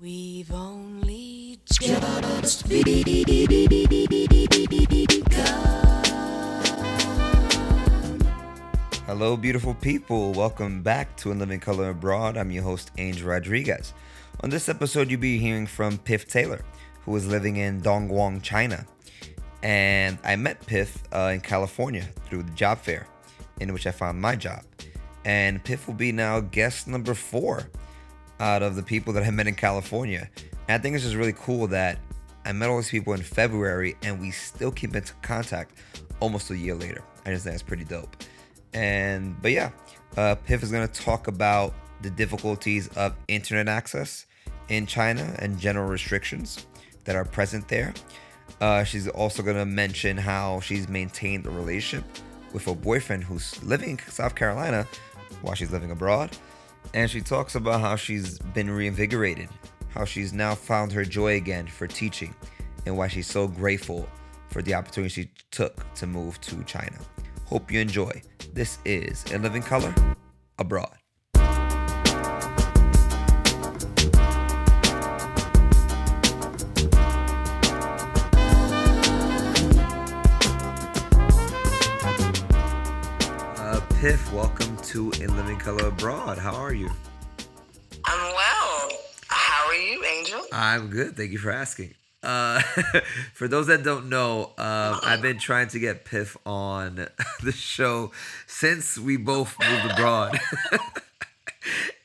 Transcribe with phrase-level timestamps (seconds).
[0.00, 3.02] We've only just begun.
[9.06, 10.32] Hello, beautiful people.
[10.34, 12.36] Welcome back to In Living Color Abroad.
[12.36, 13.92] I'm your host, Angel Rodriguez.
[14.42, 16.60] On this episode, you'll be hearing from Piff Taylor,
[17.04, 18.86] who is living in Dongguan, China.
[19.64, 23.08] And I met Piff uh, in California through the job fair,
[23.58, 24.62] in which I found my job.
[25.24, 27.68] And Piff will be now guest number four
[28.40, 30.28] out of the people that I met in California.
[30.68, 31.98] And I think it's just really cool that
[32.44, 35.74] I met all these people in February and we still keep in contact
[36.20, 37.02] almost a year later.
[37.26, 38.16] I just think it's pretty dope.
[38.72, 39.70] And but yeah,
[40.16, 44.26] uh, Piff is gonna talk about the difficulties of internet access
[44.68, 46.66] in China and general restrictions
[47.04, 47.92] that are present there.
[48.60, 52.04] Uh, she's also gonna mention how she's maintained a relationship
[52.52, 54.86] with her boyfriend who's living in South Carolina
[55.42, 56.36] while she's living abroad.
[56.94, 59.48] And she talks about how she's been reinvigorated,
[59.88, 62.34] how she's now found her joy again for teaching,
[62.86, 64.08] and why she's so grateful
[64.48, 66.98] for the opportunity she took to move to China.
[67.44, 68.22] Hope you enjoy.
[68.52, 69.94] This is In Living Color
[70.58, 70.96] Abroad.
[84.00, 86.38] Piff, welcome to In Living Color Abroad.
[86.38, 86.88] How are you?
[88.04, 88.90] I'm well.
[89.26, 90.40] How are you, Angel?
[90.52, 91.16] I'm good.
[91.16, 91.94] Thank you for asking.
[92.22, 92.60] Uh,
[93.34, 97.08] for those that don't know, um, I've been trying to get Piff on
[97.42, 98.12] the show
[98.46, 100.38] since we both moved abroad.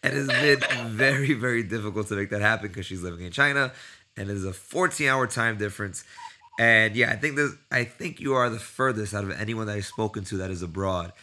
[0.02, 3.72] and it's been very, very difficult to make that happen because she's living in China
[4.18, 6.04] and there's a 14 hour time difference.
[6.58, 9.76] And yeah, I think this I think you are the furthest out of anyone that
[9.76, 11.14] I've spoken to that is abroad.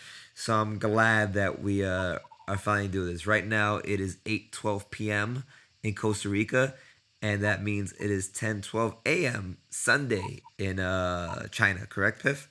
[0.40, 2.16] So I'm glad that we uh,
[2.48, 3.26] are finally doing this.
[3.26, 5.44] Right now it is 8 12 p.m.
[5.82, 6.72] in Costa Rica,
[7.20, 9.58] and that means it is 10 12 a.m.
[9.68, 12.48] Sunday in uh, China, correct, Piff?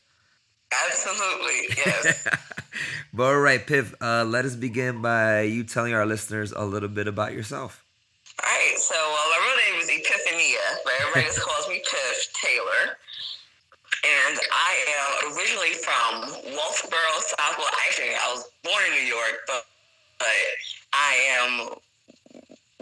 [0.72, 2.28] Absolutely, yes.
[3.12, 6.90] but all right, Piff, uh, let us begin by you telling our listeners a little
[6.90, 7.84] bit about yourself.
[8.40, 11.69] All right, so uh, my real name is Epiphania, but everybody just calls me Piff
[11.69, 11.69] Taylor.
[14.30, 14.74] And I
[15.26, 17.58] am originally from Walterboro, South.
[17.88, 19.66] Actually, I was born in New York, but,
[20.20, 20.28] but
[20.94, 21.70] I am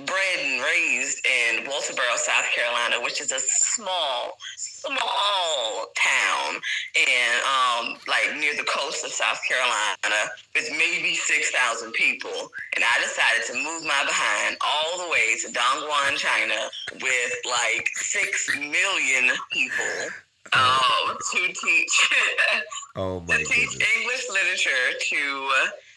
[0.06, 6.60] bred and raised in Walterboro, South Carolina, which is a small, small town
[6.96, 12.52] in um like near the coast of South Carolina with maybe six thousand people.
[12.76, 16.68] And I decided to move my behind all the way to Dongguan, China
[17.02, 20.12] with like six million people
[20.54, 22.10] um, to teach
[22.96, 23.90] Oh my to teach goodness.
[23.98, 25.22] English literature to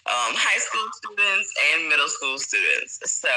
[0.09, 2.99] um, high school students and middle school students.
[3.05, 3.28] So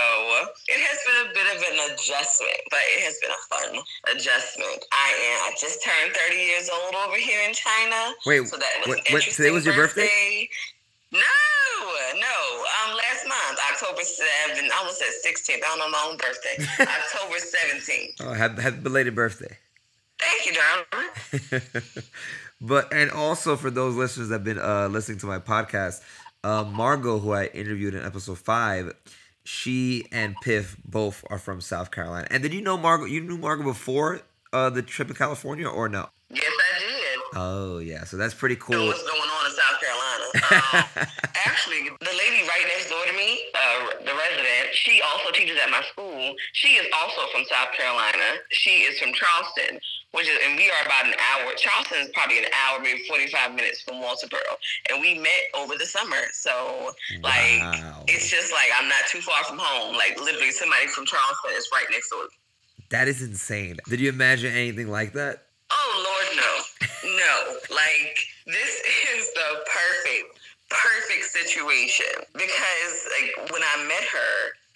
[0.67, 3.71] it has been a bit of an adjustment, but it has been a fun
[4.15, 4.83] adjustment.
[4.91, 5.37] I am.
[5.47, 8.15] I just turned 30 years old over here in China.
[8.25, 10.07] Wait, so that was what- what- today was your birthday?
[10.07, 10.49] birthday.
[11.11, 11.19] No,
[12.17, 12.37] no.
[12.83, 15.61] Um, last month, October 7th, I almost said 16th.
[15.63, 16.57] I don't know my own birthday.
[16.83, 18.13] October 17th.
[18.21, 19.57] Oh, happy, happy belated birthday.
[20.23, 21.83] Thank you, darling.
[22.61, 26.01] but and also for those listeners that have been uh, listening to my podcast,
[26.43, 28.93] uh, Margot, who I interviewed in episode five,
[29.43, 32.27] she and Piff both are from South Carolina.
[32.31, 33.05] And did you know Margot?
[33.05, 34.21] You knew Margot before
[34.53, 36.09] uh, the trip to California, or no?
[36.29, 37.19] Yes, I did.
[37.35, 38.87] Oh yeah, so that's pretty know cool.
[38.87, 39.99] what's going on in South Carolina.
[40.73, 41.07] Um,
[41.45, 45.69] actually, the lady right next door to me, uh, the resident, she also teaches at
[45.69, 46.33] my school.
[46.53, 48.41] She is also from South Carolina.
[48.51, 49.79] She is from Charleston,
[50.13, 51.51] which is, and we are about an hour.
[51.57, 54.55] Charleston is probably an hour, maybe forty-five minutes from Walterboro,
[54.89, 56.21] and we met over the summer.
[56.31, 58.03] So, like, Wow.
[58.07, 59.95] it's just like I'm not too far from home.
[59.95, 62.25] Like, literally, somebody from Charleston is right next door.
[62.89, 63.77] That is insane.
[63.89, 65.47] Did you imagine anything like that?
[65.71, 66.51] Oh Lord, no,
[67.17, 67.57] no.
[67.73, 68.15] Like
[68.45, 68.73] this
[69.17, 70.37] is the perfect,
[70.69, 74.33] perfect situation because like when I met her,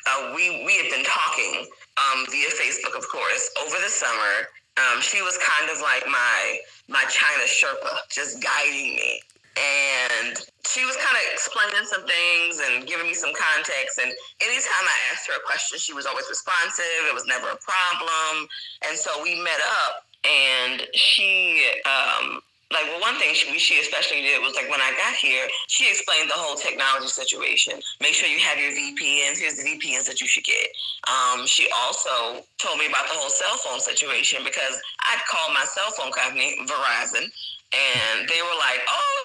[0.09, 4.47] uh, we we had been talking um, via Facebook, of course, over the summer.
[4.77, 9.21] Um, she was kind of like my my China Sherpa, just guiding me.
[9.57, 10.37] And
[10.69, 13.97] she was kind of explaining some things and giving me some context.
[13.97, 16.85] And anytime I asked her a question, she was always responsive.
[17.09, 18.47] It was never a problem.
[18.87, 22.41] And so we met up, and she, um,
[22.71, 25.87] like, well, one thing she, she especially did was like when I got here, she
[25.87, 27.79] explained the whole technology situation.
[28.01, 29.39] Make sure you have your VPNs.
[29.39, 30.67] Here's the VPNs that you should get.
[31.07, 34.75] Um, she also told me about the whole cell phone situation because
[35.07, 37.31] I'd called my cell phone company, Verizon,
[37.71, 39.17] and they were like, oh,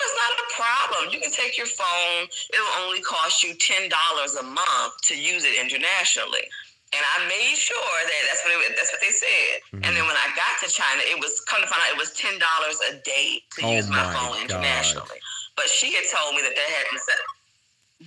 [0.00, 1.14] it's not a problem.
[1.14, 2.28] You can take your phone.
[2.52, 6.44] It'll only cost you ten dollars a month to use it internationally.
[6.92, 9.64] And I made sure that that's what it, that's what they said.
[9.72, 10.10] And then mm-hmm.
[10.12, 12.78] when I got to China, it was come to find out it was ten dollars
[12.90, 14.44] a day to Oh use my my phone God.
[14.46, 15.18] internationally.
[15.56, 17.22] But she had told me that they hadn't set.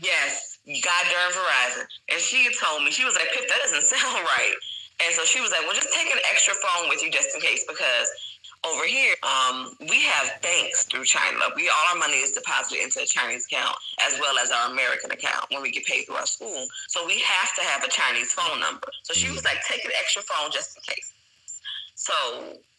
[0.04, 1.86] Yes, God darn Verizon.
[2.12, 4.56] And she had told me she was like, Piff, that doesn't sound right.
[5.04, 7.42] And so she was like, well, just take an extra phone with you just in
[7.42, 8.08] case because
[8.66, 11.40] over here, um, we have banks through China.
[11.56, 15.12] We all our money is deposited into a Chinese account as well as our American
[15.12, 16.66] account when we get paid through our school.
[16.88, 18.88] So we have to have a Chinese phone number.
[19.04, 21.14] So she was like, take an extra phone just in case.
[21.96, 22.14] So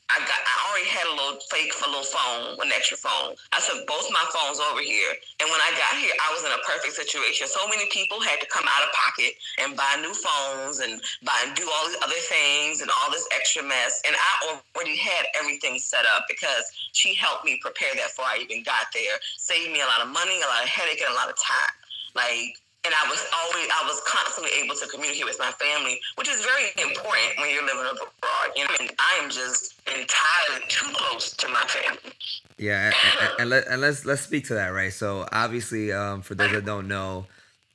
[0.08, 3.37] I got I already had a little fake a little phone, an extra phone.
[3.52, 5.12] I took both my phones over here.
[5.40, 7.46] And when I got here, I was in a perfect situation.
[7.46, 11.37] So many people had to come out of pocket and buy new phones and buy
[11.44, 14.00] and do all these other things and all this extra mess.
[14.08, 14.32] And I
[14.75, 18.88] already had everything set up because she helped me prepare that before I even got
[18.94, 19.20] there.
[19.37, 21.76] Saved me a lot of money, a lot of headache, and a lot of time.
[22.16, 26.28] Like and I was always I was constantly able to communicate with my family, which
[26.28, 28.48] is very important when you're living abroad.
[28.56, 32.12] You know, and I am just entirely too close to my family.
[32.56, 34.92] Yeah, and, and, let, and let's let's speak to that, right?
[34.92, 37.26] So obviously, um, for those that don't know,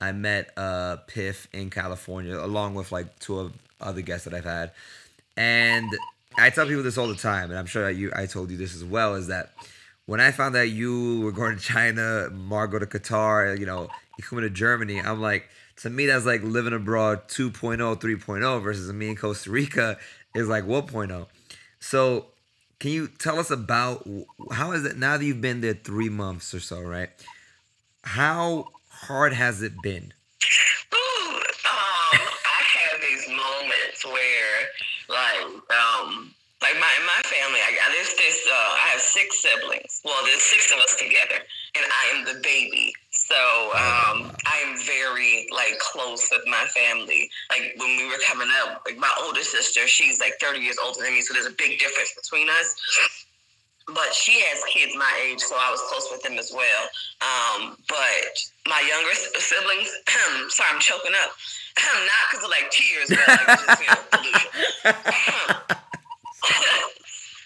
[0.01, 4.45] I met uh, Piff in California along with like two of other guests that I've
[4.45, 4.71] had,
[5.37, 5.89] and
[6.37, 8.75] I tell people this all the time, and I'm sure you I told you this
[8.75, 9.51] as well, is that
[10.05, 14.23] when I found out you were going to China, Margot to Qatar, you know, you
[14.23, 18.91] coming to Germany, I'm like, to me that's like living abroad oh, 2.0, 3.0 versus
[18.93, 19.97] me in Costa Rica
[20.35, 21.27] is like 1.0.
[21.79, 22.27] So
[22.79, 24.07] can you tell us about
[24.51, 27.09] how is it now that you've been there three months or so, right?
[28.03, 30.13] How hard has it been?
[30.93, 34.67] Ooh, um, I have these moments where,
[35.07, 38.13] like, um, like my my family, I got this.
[38.15, 40.01] This uh, I have six siblings.
[40.03, 41.43] Well, there's six of us together,
[41.75, 42.93] and I am the baby.
[43.33, 47.31] So um, I'm very like close with my family.
[47.49, 51.01] Like when we were coming up, like my older sister, she's like 30 years older
[51.01, 52.75] than me, so there's a big difference between us.
[53.87, 56.83] But she has kids my age, so I was close with them as well.
[57.25, 58.37] Um, but
[58.69, 59.89] my younger siblings,
[60.53, 61.33] sorry, I'm choking up.
[61.81, 64.49] Not because of like tears, but like just you know pollution.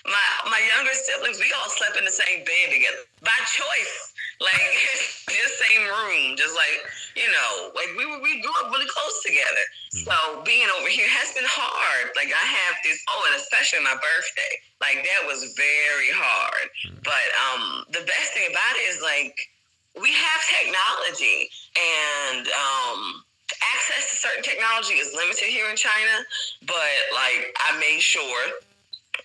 [0.11, 4.11] my my younger siblings, we all slept in the same bed together by choice.
[4.39, 4.61] Like
[5.27, 6.79] just same room, just like
[7.15, 9.65] you know, like we we grew up really close together.
[9.89, 12.13] So being over here has been hard.
[12.15, 14.53] Like I have this oh, and especially my birthday.
[14.79, 16.69] Like that was very hard.
[17.03, 19.35] But um the best thing about it is like
[19.97, 23.23] we have technology and um
[23.73, 26.21] access to certain technology is limited here in China,
[26.65, 28.53] but like I made sure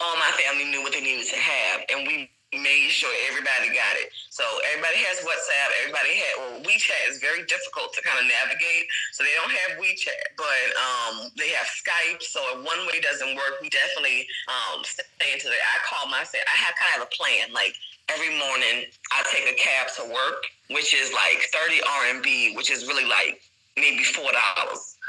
[0.01, 3.97] all my family knew what they needed to have, and we made sure everybody got
[3.97, 4.13] it.
[4.29, 5.69] So everybody has WhatsApp.
[5.81, 9.81] Everybody had well, WeChat is very difficult to kind of navigate, so they don't have
[9.81, 12.21] WeChat, but um, they have Skype.
[12.21, 15.61] So if one way doesn't work, we definitely um, stay into it.
[15.61, 17.53] I call my I have kind of a plan.
[17.57, 17.73] Like
[18.13, 22.85] every morning, I take a cab to work, which is like thirty RMB, which is
[22.85, 23.41] really like
[23.77, 25.01] maybe four dollars.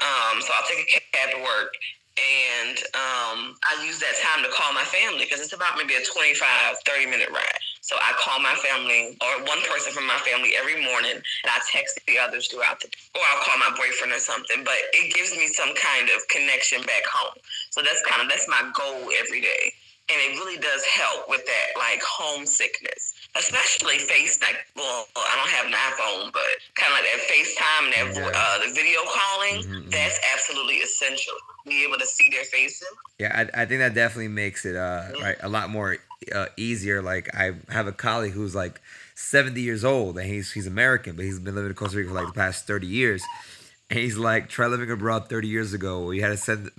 [0.00, 1.72] Um, so I'll take a cab to work
[2.20, 6.04] and um, I use that time to call my family because it's about maybe a
[6.04, 6.44] 25,
[6.84, 7.62] 30 minute ride.
[7.80, 11.58] So I call my family or one person from my family every morning and I
[11.72, 13.00] text the others throughout the day.
[13.16, 14.62] or I'll call my boyfriend or something.
[14.62, 17.34] But it gives me some kind of connection back home.
[17.70, 19.72] So that's kind of that's my goal every day.
[20.12, 23.21] And it really does help with that like homesickness.
[23.34, 26.42] Especially face like well, I don't have an iPhone, but
[26.74, 28.32] kind of like that FaceTime and that Yeah.
[28.34, 29.62] uh, the video calling.
[29.62, 29.90] Mhm, mhm.
[29.90, 31.32] That's absolutely essential.
[31.66, 32.86] Be able to see their faces.
[33.18, 35.96] Yeah, I, I think that definitely makes it uh right a lot more
[36.34, 37.00] uh, easier.
[37.00, 38.80] Like I have a colleague who's like
[39.14, 42.14] 70 years old and he's he's American, but he's been living in Costa Rica for
[42.14, 43.22] like the past 30 years.
[43.88, 46.70] And he's like, try living abroad 30 years ago where you had to send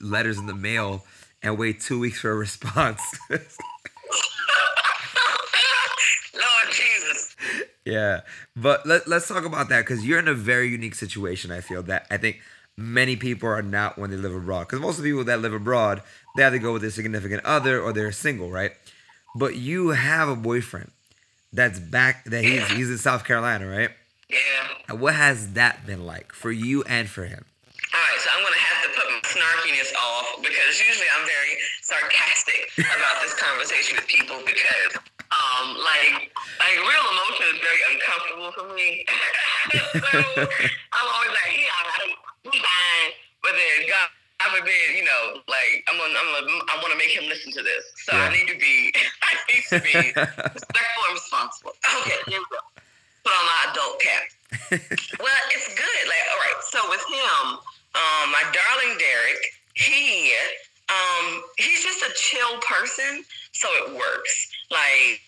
[0.00, 1.04] letters in the mail
[1.42, 3.02] and wait two weeks for a response.
[6.34, 7.34] Lord Jesus.
[7.84, 8.20] Yeah,
[8.56, 11.50] but let, let's talk about that because you're in a very unique situation.
[11.50, 12.40] I feel that I think
[12.76, 15.52] many people are not when they live abroad because most of the people that live
[15.52, 16.02] abroad
[16.36, 18.72] they either go with their significant other or they're single, right?
[19.34, 20.90] But you have a boyfriend
[21.52, 23.90] that's back that he's he's in South Carolina, right?
[24.28, 24.94] Yeah.
[24.96, 27.44] What has that been like for you and for him?
[27.92, 31.58] All right, so I'm gonna have to put my snarkiness off because usually I'm very
[31.82, 38.50] sarcastic about this conversation with people because um like like real emotion is very uncomfortable
[38.52, 39.04] for me.
[39.72, 40.18] so
[40.92, 43.10] I'm always like, yeah, I'm fine,
[43.42, 44.08] but then God
[44.42, 47.52] God forbid, you know, like I'm gonna, I'm gonna, I want to make him listen
[47.52, 48.26] to this, so Yeah.
[48.26, 49.94] I need to be, I need to be
[50.52, 51.72] respectful and responsible.
[52.02, 52.58] Okay, here we go.
[53.24, 54.22] Put on my adult cap.
[55.22, 56.02] well, it's good.
[56.10, 56.60] Like, all right.
[56.70, 57.58] So with him,
[57.94, 59.42] Um, my darling Derek,
[59.74, 60.32] he
[60.88, 63.22] um he's just a chill person,
[63.52, 64.50] so it works.
[64.70, 65.20] Like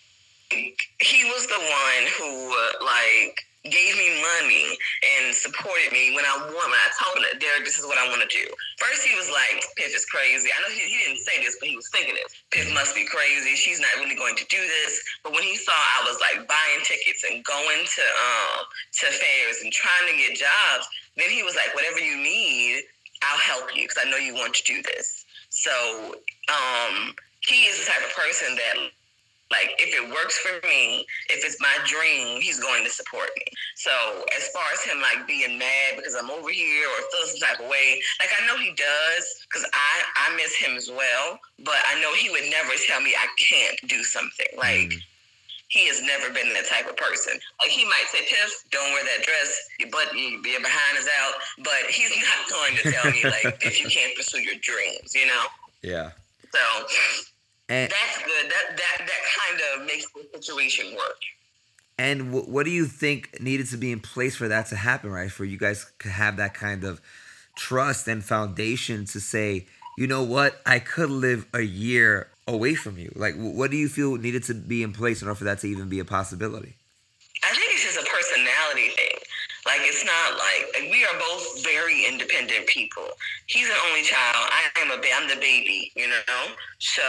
[0.51, 6.53] he was the one who like gave me money and supported me when I won.
[6.53, 8.45] When I told him Derek, this is what I want to do.
[8.77, 11.69] First, he was like, "Piff is crazy." I know he, he didn't say this, but
[11.69, 12.33] he was thinking this.
[12.51, 13.57] Piff must be crazy.
[13.57, 15.01] She's not really going to do this.
[15.23, 18.69] But when he saw I was like buying tickets and going to um
[19.01, 20.85] to fairs and trying to get jobs,
[21.17, 22.85] then he was like, "Whatever you need,
[23.25, 26.13] I'll help you because I know you want to do this." So
[26.51, 27.15] um,
[27.47, 28.89] he is the type of person that
[29.51, 33.45] like if it works for me, if it's my dream, he's going to support me.
[33.75, 33.91] So
[34.35, 37.59] as far as him like being mad because I'm over here or feeling some type
[37.61, 41.37] of way, like I know he does because I I miss him as well.
[41.61, 44.49] But I know he would never tell me I can't do something.
[44.57, 45.01] Like Mm.
[45.69, 47.37] he has never been that type of person.
[47.61, 49.61] Like he might say, "Piff, don't wear that dress.
[49.79, 53.77] Your butt, your behind is out." But he's not going to tell me like if
[53.81, 55.13] you can't pursue your dreams.
[55.13, 55.43] You know.
[55.83, 56.11] Yeah.
[56.51, 56.59] So
[57.69, 58.51] And that's good.
[58.51, 61.17] That that that kind of makes the situation work.
[61.97, 65.09] and wh- what do you think needed to be in place for that to happen,
[65.09, 65.31] right?
[65.31, 67.01] For you guys to have that kind of
[67.55, 69.65] trust and foundation to say,
[69.97, 73.11] you know what, I could live a year away from you.
[73.15, 75.59] Like, wh- what do you feel needed to be in place in order for that
[75.59, 76.75] to even be a possibility?
[77.43, 79.11] I think it's just a personality thing.
[79.65, 83.07] Like it's not like, like we are both very independent people.
[83.47, 84.37] He's an only child.
[84.37, 86.53] I am a I'm the baby, you know.
[86.79, 87.01] So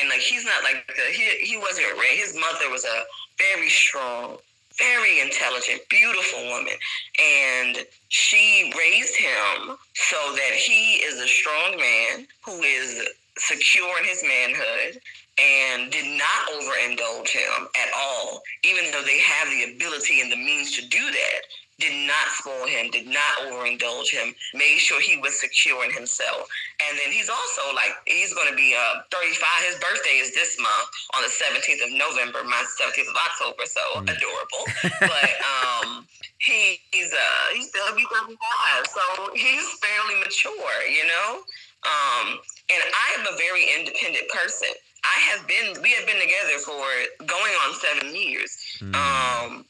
[0.00, 2.32] and like he's not like the he he wasn't raised.
[2.32, 3.02] His mother was a
[3.38, 4.38] very strong,
[4.78, 6.74] very intelligent, beautiful woman,
[7.18, 13.02] and she raised him so that he is a strong man who is
[13.38, 15.00] secure in his manhood
[15.38, 20.36] and did not overindulge him at all, even though they have the ability and the
[20.36, 21.40] means to do that.
[21.78, 26.48] Did not spoil him, did not overindulge him, made sure he was secure in himself.
[26.88, 29.36] And then he's also like, he's going to be uh, 35.
[29.68, 33.80] His birthday is this month on the 17th of November, my 17th of October, so
[34.00, 34.08] Mm.
[34.08, 34.64] adorable.
[35.00, 36.06] But um,
[36.38, 41.40] he, he's uh, he's still be 35, so he's fairly mature, you know?
[41.84, 42.40] Um,
[42.72, 44.68] and I am a very independent person.
[45.04, 46.82] I have been, we have been together for
[47.26, 48.56] going on seven years.
[48.80, 48.94] Mm.
[48.96, 49.64] Um,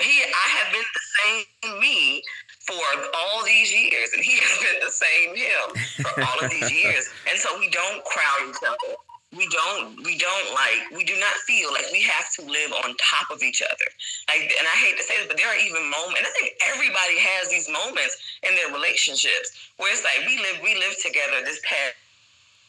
[0.00, 2.22] he, I have been the same me
[2.66, 2.84] for
[3.14, 5.66] all these years, and he has been the same him
[6.02, 7.08] for all of these years.
[7.30, 8.94] And so we don't crowd each other.
[9.34, 12.94] We don't, we don't like, we do not feel like we have to live on
[13.02, 13.88] top of each other.
[14.30, 16.54] Like, and I hate to say this, but there are even moments, and I think
[16.70, 18.14] everybody has these moments
[18.46, 21.98] in their relationships where it's like we live, we lived together this past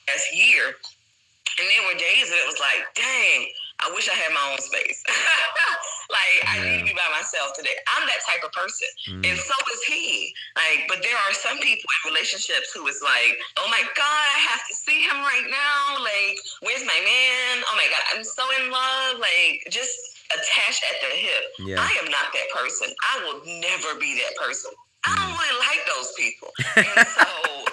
[0.09, 3.53] past year, and there were days that it was like, dang,
[3.85, 5.03] I wish I had my own space.
[6.09, 7.73] like I need to be by myself today.
[7.95, 9.25] I'm that type of person, Mm.
[9.25, 10.33] and so is he.
[10.55, 14.39] Like, but there are some people in relationships who is like, oh my god, I
[14.51, 16.01] have to see him right now.
[16.03, 17.63] Like, where's my man?
[17.67, 19.19] Oh my god, I'm so in love.
[19.19, 19.93] Like, just
[20.33, 21.43] attached at the hip.
[21.59, 21.77] Yeah.
[21.79, 22.89] I am not that person.
[23.13, 24.71] I will never be that person.
[25.05, 25.17] I Mm.
[25.21, 26.49] don't really like those people.
[26.75, 27.27] And so,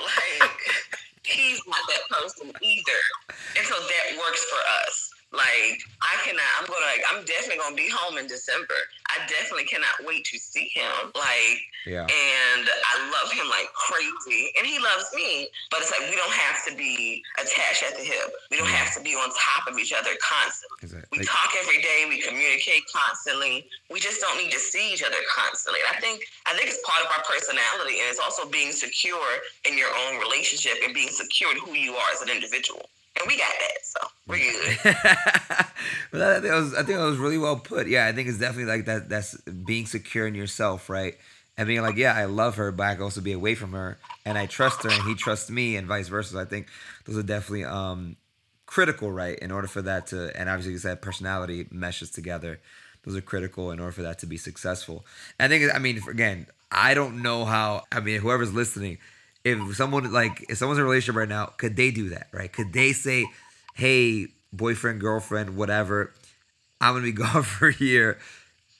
[0.05, 0.53] like,
[1.25, 3.01] he's not that person either.
[3.57, 5.11] And so that works for us.
[5.33, 8.77] Like, I cannot, I'm gonna, like, I'm definitely gonna be home in December.
[9.09, 11.09] I definitely cannot wait to see him.
[11.15, 12.05] Like, Yeah.
[12.05, 15.49] and I love him like crazy, and he loves me.
[15.71, 18.33] But it's like we don't have to be attached at the hip.
[18.51, 20.79] We don't have to be on top of each other constantly.
[20.83, 21.19] Exactly.
[21.19, 22.05] We talk every day.
[22.09, 23.69] We communicate constantly.
[23.91, 25.81] We just don't need to see each other constantly.
[25.89, 29.77] I think I think it's part of our personality, and it's also being secure in
[29.77, 32.89] your own relationship and being secure in who you are as an individual.
[33.19, 34.79] And we got that, so we're good.
[36.13, 37.87] well, I think that was I think that was really well put.
[37.87, 39.09] Yeah, I think it's definitely like that.
[39.09, 41.17] That's being secure in yourself, right?
[41.59, 43.99] And being like, yeah, I love her, but I can also be away from her,
[44.25, 46.39] and I trust her, and he trusts me, and vice versa.
[46.39, 46.69] I think
[47.05, 48.17] those are definitely um
[48.73, 49.39] critical, right?
[49.39, 52.59] In order for that to, and obviously, you said personality meshes together.
[53.05, 55.05] Those are critical in order for that to be successful.
[55.39, 57.83] And I think, I mean, again, I don't know how.
[57.93, 58.97] I mean, whoever's listening,
[59.45, 62.29] if someone like if someone's in a relationship right now, could they do that?
[62.33, 62.53] Right?
[62.53, 63.27] Could they say,
[63.75, 66.13] "Hey, boyfriend, girlfriend, whatever,
[66.81, 68.19] I'm gonna be gone for a year."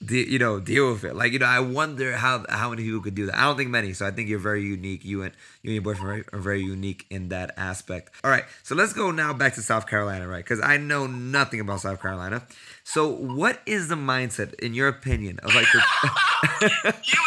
[0.05, 1.15] De- you know, deal with it.
[1.15, 3.37] Like you know, I wonder how how many people could do that.
[3.37, 3.93] I don't think many.
[3.93, 5.05] So I think you're very unique.
[5.05, 8.11] You and you and your boyfriend are very unique in that aspect.
[8.21, 10.43] All right, so let's go now back to South Carolina, right?
[10.43, 12.43] Because I know nothing about South Carolina.
[12.83, 15.81] So what is the mindset, in your opinion, of like the
[17.03, 17.19] you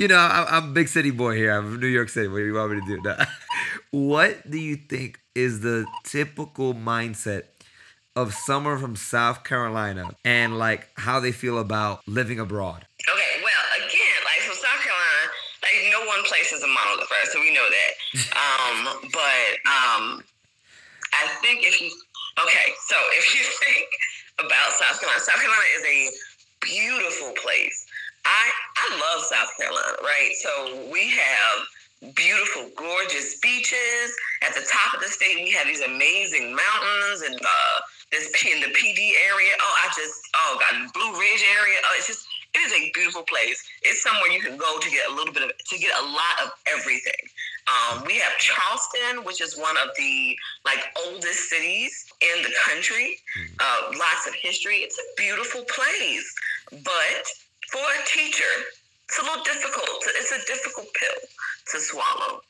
[0.00, 1.52] you know, I'm, I'm a big city boy here.
[1.52, 2.26] I'm from New York City.
[2.26, 3.02] What do you want me to do?
[3.02, 3.16] No.
[3.90, 7.42] what do you think is the typical mindset
[8.16, 12.86] of someone from South Carolina and like how they feel about living abroad?
[13.12, 15.22] Okay, well, again, like so South Carolina,
[15.62, 17.28] like, no one place is a monolith, right?
[17.30, 17.92] So we know that.
[18.40, 20.24] Um, but um,
[21.12, 21.90] I think if you
[22.42, 23.86] okay, so if you think
[24.38, 26.10] about South Carolina, South Carolina is a
[26.64, 27.79] beautiful place.
[28.24, 30.32] I I love South Carolina, right?
[30.40, 34.08] So we have beautiful, gorgeous beaches.
[34.42, 37.76] At the top of the state, we have these amazing mountains and uh,
[38.10, 39.52] this P in the PD area.
[39.60, 41.76] Oh, I just oh god, Blue Ridge area.
[41.84, 43.62] Oh, it's just it is a beautiful place.
[43.82, 46.44] It's somewhere you can go to get a little bit of to get a lot
[46.44, 47.22] of everything.
[47.68, 53.16] Um, we have Charleston, which is one of the like oldest cities in the country.
[53.60, 54.78] Uh, lots of history.
[54.78, 56.34] It's a beautiful place,
[56.70, 57.26] but
[57.70, 58.52] for a teacher,
[59.06, 60.02] it's a little difficult.
[60.18, 61.18] It's a difficult pill
[61.74, 62.42] to swallow.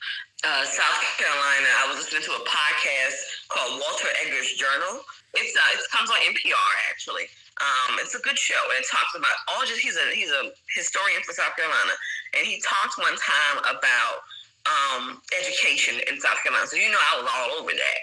[0.45, 5.05] Uh, South Carolina, I was listening to a podcast called Walter Edgar's Journal.
[5.37, 7.29] It's uh, it comes on NPR actually.
[7.61, 10.49] Um, it's a good show, and it talks about all just he's a he's a
[10.73, 11.93] historian for South Carolina,
[12.33, 14.25] and he talked one time about
[14.65, 16.65] um, education in South Carolina.
[16.67, 18.00] So you know I was all over that,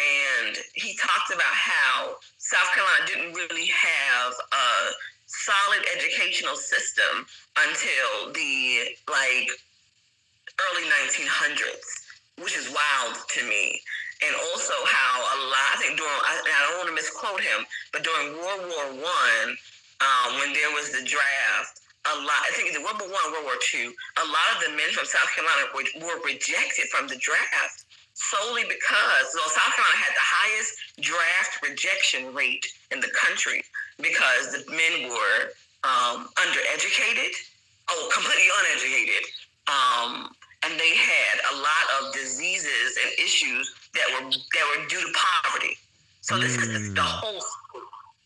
[0.00, 4.66] and he talked about how South Carolina didn't really have a
[5.42, 7.26] solid educational system
[7.58, 9.50] until the like
[10.70, 11.88] early 1900s,
[12.38, 13.80] which is wild to me.
[14.22, 17.66] And also how a lot, I think during, I, I don't want to misquote him,
[17.92, 19.48] but during World War One,
[20.00, 23.46] um, when there was the draft, a lot, I think in World War One, World
[23.50, 23.90] War Two,
[24.22, 28.62] a lot of the men from South Carolina were, were rejected from the draft solely
[28.70, 30.72] because so South Carolina had the highest
[31.02, 32.64] draft rejection rate
[32.94, 33.62] in the country
[33.98, 35.52] because the men were
[35.84, 37.32] um, undereducated,
[37.90, 39.24] oh, completely uneducated,
[39.68, 40.30] um,
[40.64, 45.12] and they had a lot of diseases and issues that were that were due to
[45.14, 45.76] poverty.
[46.20, 47.42] So this is the, the whole.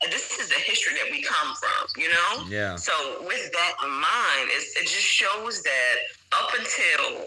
[0.02, 2.46] This is the history that we come from, you know.
[2.48, 2.76] Yeah.
[2.76, 2.92] So
[3.26, 5.94] with that in mind, it just shows that
[6.32, 7.26] up until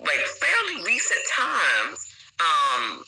[0.00, 3.04] like fairly recent times, um,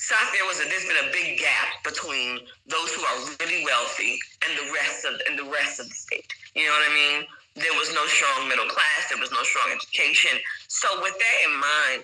[0.00, 4.16] South there was a, there's been a big gap between those who are really wealthy
[4.40, 6.24] and the rest of and the rest of the state.
[6.56, 7.20] You know what I mean?
[7.60, 9.12] There was no strong middle class.
[9.12, 10.40] There was no strong education.
[10.72, 12.00] So with that in mind,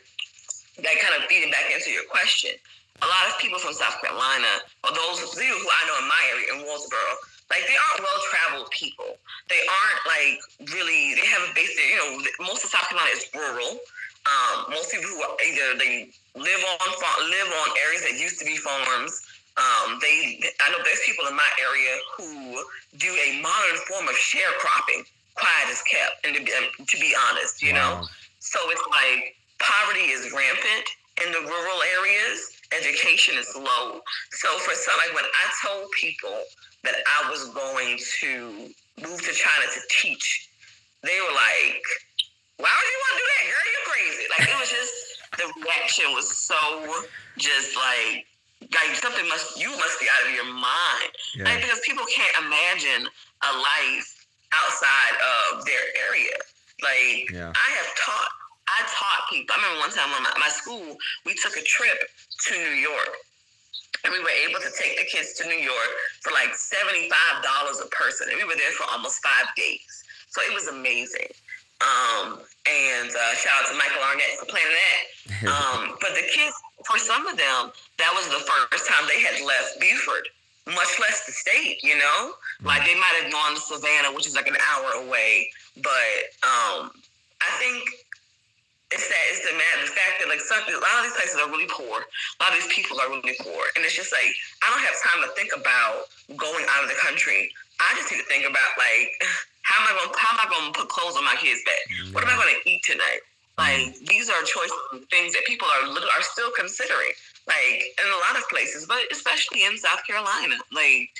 [0.84, 2.52] that kind of feeding back into your question,
[3.00, 6.08] a lot of people from South Carolina, or those of you who I know in
[6.12, 7.12] my area in Walterboro,
[7.48, 9.16] like they aren't well traveled people.
[9.48, 10.36] They aren't like
[10.76, 11.16] really.
[11.16, 11.80] They have a basic.
[11.80, 12.10] You know,
[12.44, 13.80] most of South Carolina is rural.
[14.26, 16.88] Um, most people who either they live on
[17.30, 19.22] live on areas that used to be farms.
[19.56, 22.62] Um, they, I know there's people in my area who
[22.98, 25.04] do a modern form of sharecropping.
[25.36, 26.52] Quiet is kept, and to be,
[26.86, 28.02] to be honest, you Wow.
[28.02, 28.06] know,
[28.40, 30.86] so it's like poverty is rampant
[31.24, 32.52] in the rural areas.
[32.72, 34.00] Education is low.
[34.32, 36.42] So for some, like when I told people
[36.84, 38.70] that I was going to
[39.02, 40.50] move to China to teach,
[41.02, 41.84] they were like,
[42.56, 43.64] "Why would you want to do that, girl?
[43.72, 44.94] You're crazy!" Like it was just
[45.38, 46.56] the reaction was so
[47.36, 48.26] just like
[48.72, 51.10] like something must you must be out of your mind.
[51.44, 53.08] Like because people can't imagine
[53.44, 54.08] a life
[54.52, 56.36] outside of their area.
[56.82, 57.52] Like Yeah.
[57.54, 58.30] I have taught
[58.68, 59.54] I taught people.
[59.54, 61.98] I remember one time when my, my school we took a trip
[62.48, 63.12] to New York.
[64.04, 65.90] And we were able to take the kids to New York
[66.20, 68.28] for like $75 a person.
[68.30, 69.82] And we were there for almost five days.
[70.28, 71.26] So it was amazing.
[71.80, 75.04] Um, and uh, shout out to Michael Arnett for planning that.
[75.46, 76.54] Um, but the kids,
[76.86, 80.28] for some of them, that was the first time they had left Beaufort,
[80.66, 82.32] much less the state, you know?
[82.62, 85.50] Like they might have gone to Savannah, which is like an hour away.
[85.76, 86.90] But um,
[87.42, 87.84] I think
[88.94, 91.50] it's that it's the the fact that like some, a lot of these places are
[91.50, 92.06] really poor.
[92.06, 94.30] A lot of these people are really poor, and it's just like
[94.62, 96.06] I don't have time to think about
[96.38, 97.50] going out of the country.
[97.82, 99.10] I just need to think about like
[99.66, 101.66] how am I going to how am I going to put clothes on my kids'
[101.66, 101.82] back?
[102.14, 103.26] What am I going to eat tonight?
[103.58, 107.10] Like these are choices and things that people are are still considering.
[107.50, 111.10] Like in a lot of places, but especially in South Carolina, like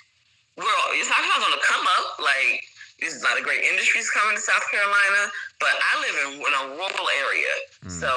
[0.55, 2.23] we're all, South Carolina's on the come up.
[2.23, 2.63] Like
[3.03, 5.27] there's a lot of great industries coming to South Carolina,
[5.59, 7.55] but I live in, in a rural area,
[7.91, 8.09] so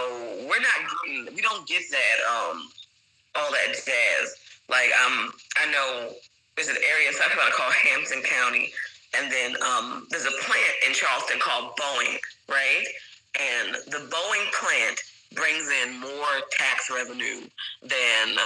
[0.45, 2.69] we're not getting, we don't get that um
[3.33, 4.37] all that jazz.
[4.69, 6.13] Like um, I know
[6.55, 8.73] there's an area in South Carolina called Hampton County,
[9.17, 12.17] and then um, there's a plant in Charleston called Boeing,
[12.50, 12.86] right?
[13.39, 15.00] And the Boeing plant
[15.34, 17.48] brings in more tax revenue
[17.82, 18.38] than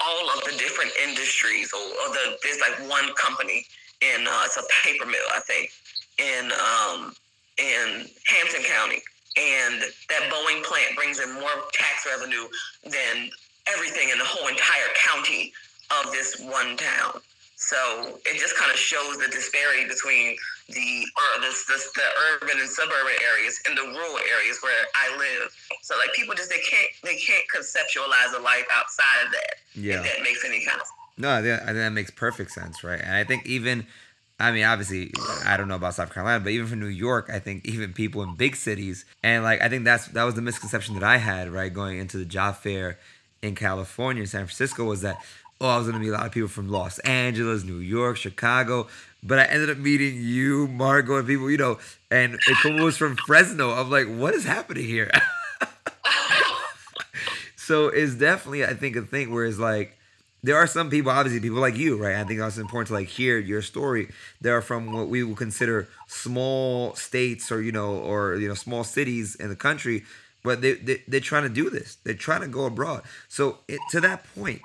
[0.00, 3.66] all of the different industries, or, or the there's like one company
[4.00, 5.70] in uh, it's a paper mill, I think,
[6.18, 7.12] in um,
[7.58, 9.02] in Hampton County,
[9.36, 12.46] and that Boeing plant brings in more tax revenue
[12.84, 13.30] than
[13.66, 15.52] everything in the whole entire county
[16.00, 17.20] of this one town.
[17.60, 20.36] So it just kind of shows the disparity between
[20.68, 21.04] the
[21.42, 25.50] the, the, the urban and suburban areas and the rural areas where I live.
[25.82, 29.54] So like people just they can't they can't conceptualize a life outside of that.
[29.74, 29.98] Yeah.
[29.98, 30.92] If that makes any kind of sense.
[31.18, 33.00] No, I think, I think that makes perfect sense, right?
[33.00, 33.88] And I think even,
[34.38, 35.10] I mean, obviously,
[35.44, 38.22] I don't know about South Carolina, but even for New York, I think even people
[38.22, 41.50] in big cities, and like I think that's that was the misconception that I had,
[41.50, 42.98] right, going into the job fair
[43.42, 45.18] in California, San Francisco, was that
[45.60, 48.88] oh, I was gonna meet a lot of people from Los Angeles, New York, Chicago,
[49.22, 51.78] but I ended up meeting you, Margot, and people, you know,
[52.10, 53.72] and it was from Fresno.
[53.72, 55.10] I'm like, what is happening here?
[57.56, 59.98] so it's definitely, I think, a thing where it's like
[60.42, 62.16] there are some people, obviously people like you, right?
[62.16, 64.08] I think it's important to like hear your story.
[64.40, 68.54] They are from what we would consider small states or you know or you know
[68.54, 70.04] small cities in the country,
[70.44, 71.96] but they, they they're trying to do this.
[72.04, 73.02] They're trying to go abroad.
[73.28, 74.62] So it, to that point,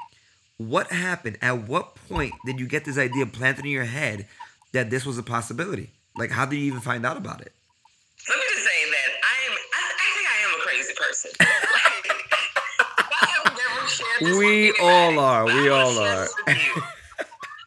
[0.57, 1.37] what happened?
[1.41, 4.27] At what point did you get this idea planted in your head
[4.71, 5.91] that this was a possibility?
[6.15, 7.53] Like, how did you even find out about it?
[8.29, 9.53] Let me just say that I am.
[9.73, 11.31] I, I think I am a crazy person.
[11.41, 12.07] like,
[13.09, 15.45] I have never shared this We all are.
[15.45, 16.23] We all are.
[16.23, 16.75] this with you.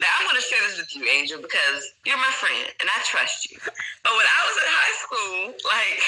[0.01, 3.03] now I'm going to share this with you, Angel, because you're my friend and I
[3.05, 3.59] trust you.
[3.61, 6.01] But when I was in high school, like,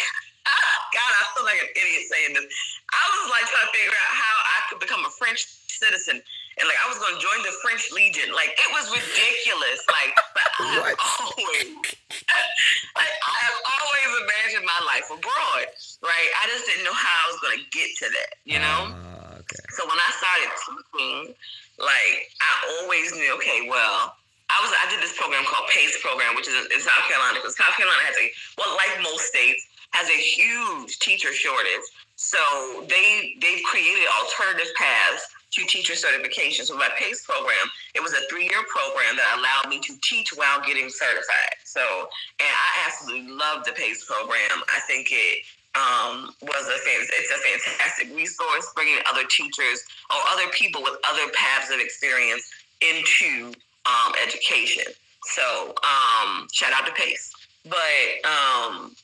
[0.94, 2.46] God, I feel like an idiot saying this.
[2.94, 6.22] I was like trying to figure out how I could become a French citizen.
[6.58, 8.34] And like I was gonna join the French Legion.
[8.34, 9.78] Like it was ridiculous.
[9.86, 11.66] Like but I have always
[12.98, 15.70] like I have always imagined my life abroad.
[16.02, 16.28] Right?
[16.42, 18.80] I just didn't know how I was gonna get to that, you know?
[18.90, 19.64] Ah, okay.
[19.78, 21.34] So when I started teaching,
[21.78, 24.18] like I always knew, okay, well,
[24.50, 27.38] I was I did this program called PACE program, which is in, in South Carolina,
[27.38, 28.26] because South Carolina has a
[28.58, 29.62] well, like most states,
[29.94, 31.86] has a huge teacher shortage.
[32.18, 32.42] So
[32.90, 36.64] they they've created alternative paths to teacher certification.
[36.64, 40.60] So my PACE program, it was a three-year program that allowed me to teach while
[40.60, 41.56] getting certified.
[41.64, 42.08] So
[42.40, 44.62] and I absolutely love the PACE program.
[44.68, 50.50] I think it um, was a it's a fantastic resource, bringing other teachers or other
[50.52, 53.52] people with other paths of experience into
[53.86, 54.84] um, education.
[55.22, 57.32] So um, shout out to Pace.
[57.64, 58.94] But um,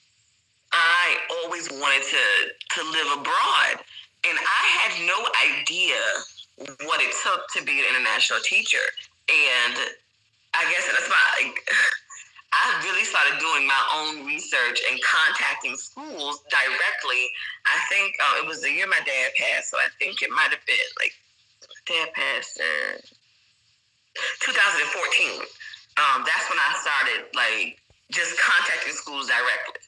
[0.72, 3.85] I always wanted to to live abroad,
[4.26, 5.18] and I had no
[5.61, 5.96] idea
[6.57, 8.83] what it took to be an international teacher.
[9.29, 9.75] And
[10.55, 11.23] I guess that's my.
[11.43, 11.59] Like,
[12.55, 17.27] I really started doing my own research and contacting schools directly.
[17.67, 20.55] I think uh, it was the year my dad passed, so I think it might
[20.55, 21.11] have been like
[21.83, 23.03] dad passed in
[24.38, 25.43] 2014.
[25.99, 27.83] Um, that's when I started like
[28.14, 29.83] just contacting schools directly.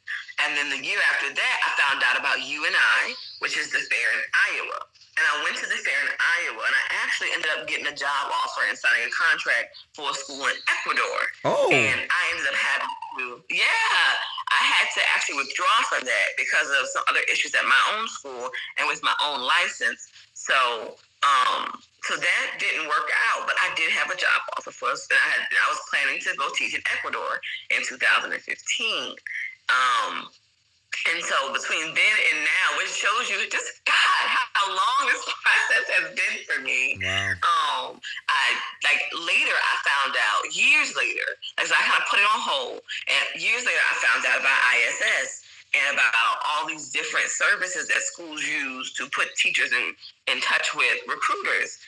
[0.45, 4.09] And then the year after that, I found out about UNI, which is the fair
[4.11, 4.81] in Iowa.
[5.17, 7.97] And I went to the fair in Iowa, and I actually ended up getting a
[7.97, 11.19] job offer and signing a contract for a school in Ecuador.
[11.49, 13.97] Oh, And I ended up having to, yeah,
[14.53, 18.05] I had to actually withdraw from that because of some other issues at my own
[18.13, 20.05] school and with my own license.
[20.37, 21.73] So, um,
[22.05, 25.09] so that didn't work out, but I did have a job offer for us.
[25.09, 27.41] And I had, I was planning to go teach in Ecuador
[27.73, 28.37] in 2015.
[29.73, 30.29] Um,
[31.13, 34.25] and so between then and now, which shows you just God
[34.57, 37.37] how long this process has been for me wow.
[37.45, 38.45] um, I
[38.83, 41.29] like later I found out years later,
[41.59, 44.59] as I kind of put it on hold, and years later I found out about
[44.73, 49.95] ISS and about all these different services that schools use to put teachers in
[50.33, 51.79] in touch with recruiters,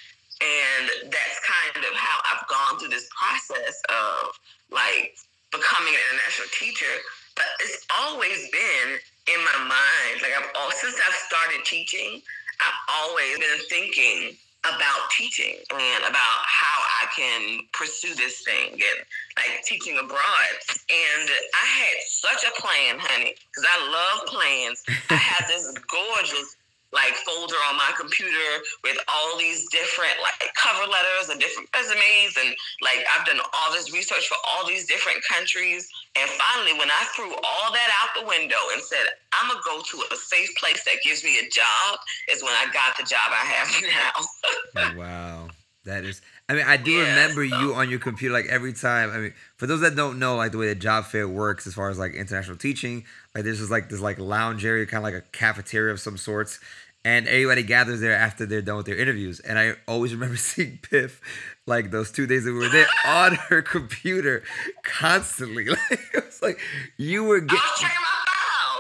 [0.41, 4.37] and that's kind of how I've gone through this process of
[4.71, 5.17] like
[5.51, 6.95] becoming an international teacher.
[7.39, 8.99] But it's always been
[9.31, 12.21] in my mind, like I've all since I've started teaching.
[12.59, 18.99] I've always been thinking about teaching and about how I can pursue this thing and
[19.39, 20.55] like teaching abroad.
[20.91, 24.83] And I had such a plan, honey, because I love plans.
[25.11, 26.57] I had this gorgeous
[26.93, 28.49] like folder on my computer
[28.83, 33.73] with all these different like cover letters and different resumes and like I've done all
[33.73, 38.21] this research for all these different countries and finally when I threw all that out
[38.23, 41.49] the window and said I'm gonna go to a safe place that gives me a
[41.51, 41.99] job
[42.33, 43.69] is when I got the job I have
[44.85, 44.93] now.
[44.95, 45.49] Oh, wow.
[45.85, 46.21] That is.
[46.51, 49.11] I mean, I do Yeah, remember so- you on your computer like every time.
[49.11, 51.73] I mean, for those that don't know, like the way the job fair works, as
[51.75, 55.05] far as like international teaching, like there's just like this like lounge area, kind of
[55.05, 56.59] like a cafeteria of some sorts,
[57.05, 59.41] and everybody gathers there after they're done with their interviews.
[59.41, 61.21] And I always remember seeing Piff,
[61.67, 64.43] like those two days that we were there, on her computer
[64.83, 65.67] constantly.
[65.91, 66.61] Like it was like
[66.97, 67.91] you were I getting.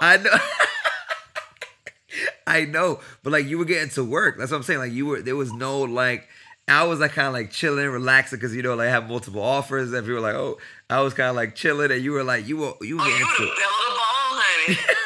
[0.00, 0.38] I know.
[2.46, 4.38] I know, but like you were getting to work.
[4.38, 4.80] That's what I'm saying.
[4.80, 6.26] Like you were, there was no like
[6.66, 9.42] I was like kind of like chilling, relaxing, because you know, like I have multiple
[9.42, 9.92] offers.
[9.92, 10.58] And people were like, oh,
[10.90, 13.08] I was kind of like chilling, and you were like, you were you were Oh,
[13.08, 15.04] getting would to fell the ball, honey.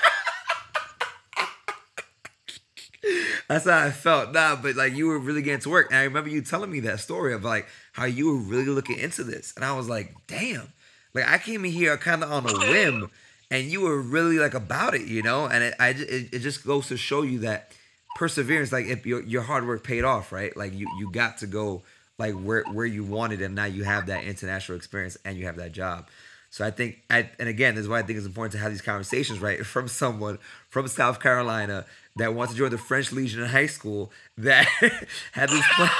[3.52, 4.32] That's how I felt.
[4.32, 5.88] Nah, but like you were really getting to work.
[5.90, 8.98] And I remember you telling me that story of like how you were really looking
[8.98, 9.52] into this.
[9.56, 10.72] And I was like, damn.
[11.12, 13.10] Like I came in here kind of on a whim
[13.50, 15.44] and you were really like about it, you know?
[15.44, 17.72] And it, I, it, it just goes to show you that
[18.16, 20.56] perseverance, like if your, your hard work paid off, right?
[20.56, 21.82] Like you, you got to go
[22.16, 25.56] like where, where you wanted and now you have that international experience and you have
[25.56, 26.08] that job.
[26.52, 28.70] So I think, I, and again, this is why I think it's important to have
[28.70, 29.64] these conversations, right?
[29.74, 30.38] From someone
[30.68, 31.86] from South Carolina
[32.16, 34.66] that wants to join the French Legion in high school that
[35.32, 35.90] had this plan,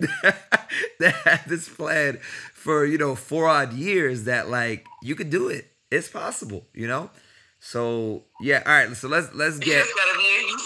[1.00, 2.18] that had this plan
[2.52, 4.24] for you know four odd years.
[4.24, 5.72] That like you could do it.
[5.90, 7.10] It's possible, you know.
[7.58, 8.96] So yeah, all right.
[8.96, 9.84] So let's let's You get.
[9.84, 10.56] just gotta be, you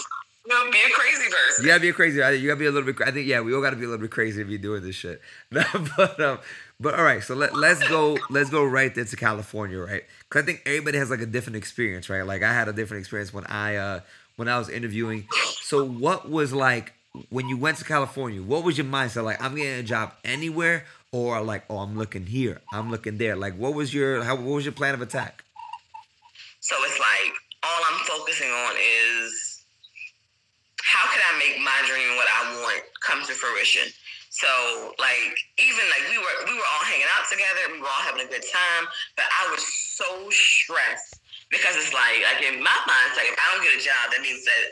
[0.47, 1.63] know, be a crazy person.
[1.65, 2.21] You gotta be a crazy.
[2.21, 3.07] I- You gotta be a little bit.
[3.07, 4.95] I think yeah, we all gotta be a little bit crazy if you're doing this
[4.95, 5.21] shit.
[5.51, 6.39] But um,
[6.79, 7.23] but all right.
[7.23, 8.17] So let let's go.
[8.29, 10.03] Let's go right there to California, right?
[10.27, 12.23] Because I think everybody has like a different experience, right?
[12.25, 13.99] Like I had a different experience when I uh
[14.37, 15.27] when I was interviewing.
[15.61, 16.93] So what was like
[17.29, 18.41] when you went to California?
[18.41, 19.23] What was your mindset?
[19.23, 23.35] Like I'm getting a job anywhere, or like oh I'm looking here, I'm looking there.
[23.35, 25.43] Like what was your how what was your plan of attack?
[26.61, 29.48] So it's like all I'm focusing on is
[30.89, 33.93] how can I make my dream what I want come to fruition.
[34.29, 34.49] So
[34.97, 38.25] like even like we were we were all hanging out together, we were all having
[38.25, 41.21] a good time, but I was so stressed
[41.53, 44.13] because it's like like in my mind, it's like if I don't get a job,
[44.13, 44.63] that means that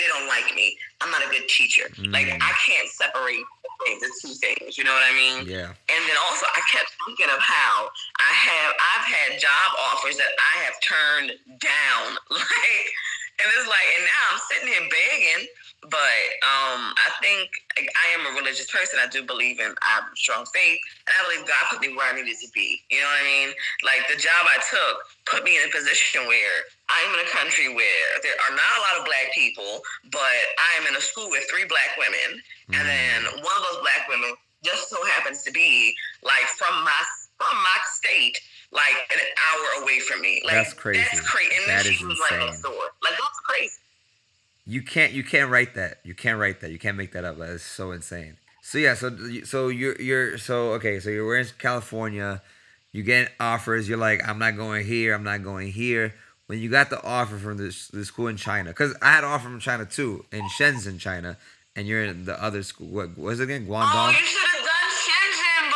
[0.00, 0.76] they don't like me.
[1.00, 1.88] I'm not a good teacher.
[2.08, 2.40] Like Mm.
[2.40, 3.44] I can't separate
[4.00, 4.78] the two things.
[4.78, 5.44] You know what I mean?
[5.46, 5.68] Yeah.
[5.68, 7.88] And then also, I kept thinking of how
[8.20, 11.30] I have I've had job offers that I have turned
[11.60, 12.86] down, like,
[13.42, 15.46] and it's like, and now I'm sitting here begging.
[15.82, 19.02] But um, I think like, I am a religious person.
[19.02, 22.06] I do believe in I have strong faith, and I believe God put me where
[22.06, 22.78] I needed to be.
[22.86, 23.50] You know what I mean?
[23.82, 26.54] Like the job I took put me in a position where
[26.86, 29.82] I am in a country where there are not a lot of black people,
[30.14, 32.38] but I am in a school with three black women,
[32.78, 37.00] and then one of those black women just so happens to be like from my
[37.42, 38.38] from my state,
[38.70, 40.42] like an hour away from me.
[40.46, 41.02] Like That's crazy.
[41.02, 41.50] That's crazy.
[41.58, 42.46] And then That she was like insane.
[42.46, 42.86] next door.
[43.02, 43.81] Like that's crazy.
[44.64, 45.98] You can't you can't write that.
[46.04, 46.70] You can't write that.
[46.70, 47.38] You can't make that up.
[47.38, 48.36] That is so insane.
[48.62, 49.10] So yeah, so
[49.44, 52.40] so you're you're so okay, so you're in California,
[52.92, 56.14] you get offers, you're like, I'm not going here, I'm not going here.
[56.46, 59.30] When you got the offer from this the school in China, because I had an
[59.30, 61.38] offer from China too, in Shenzhen, China,
[61.74, 62.86] and you're in the other school.
[62.86, 63.66] What was it again?
[63.68, 64.12] Oh, Guangdong.
[64.12, 65.66] you should have done Shenzhen.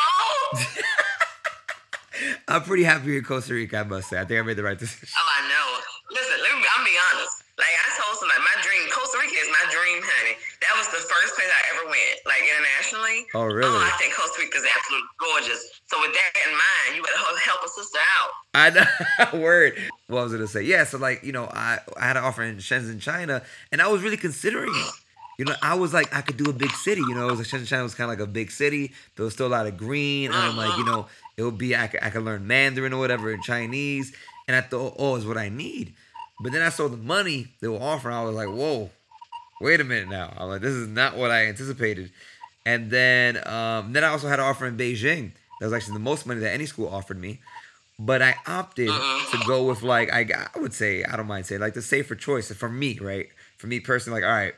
[2.49, 4.21] I'm pretty happy with Costa Rica, I must say.
[4.21, 5.09] I think I made the right decision.
[5.11, 5.67] oh, I know.
[6.15, 6.63] Listen, let me.
[6.79, 7.43] I'm be honest.
[7.59, 10.37] Like I told somebody, my dream, Costa Rica is my dream, honey.
[10.61, 10.77] That
[11.27, 13.27] was place I ever went, like internationally.
[13.35, 13.75] Oh, oh really?
[13.75, 15.61] Oh, I think Costa Rica is absolutely gorgeous.
[15.87, 18.31] So with that in mind, you better help- help a sister out.
[18.55, 19.41] I know.
[19.43, 19.75] Word.
[20.07, 20.63] What was I gonna say?
[20.63, 20.85] Yeah.
[20.85, 24.03] So like, you know, I I had an offer in Shenzhen, China, and I was
[24.03, 24.93] really considering it.
[25.39, 27.03] You know, I was like, I could do a big city.
[27.03, 28.93] You know, it was like Shenzhen, China was kind of like a big city.
[29.17, 30.97] There was still a lot of green, and I'm like, you uh-huh.
[30.97, 34.15] know, it would be I could, I could learn Mandarin or whatever in Chinese,
[34.49, 35.93] and I thought, oh, is what I need.
[36.41, 38.15] But then I saw the money they were offering.
[38.15, 38.91] I was like, whoa,
[39.61, 40.33] wait a minute now.
[40.37, 42.13] I'm like, this is not what I anticipated.
[42.65, 45.33] And then, um, then I also had an offer in Beijing.
[45.61, 47.41] That was actually the most money that any school offered me.
[47.99, 51.63] But I opted to go with like I, I would say I don't mind saying
[51.63, 53.29] like the safer choice for me, right?
[53.57, 54.55] For me personally, like all right,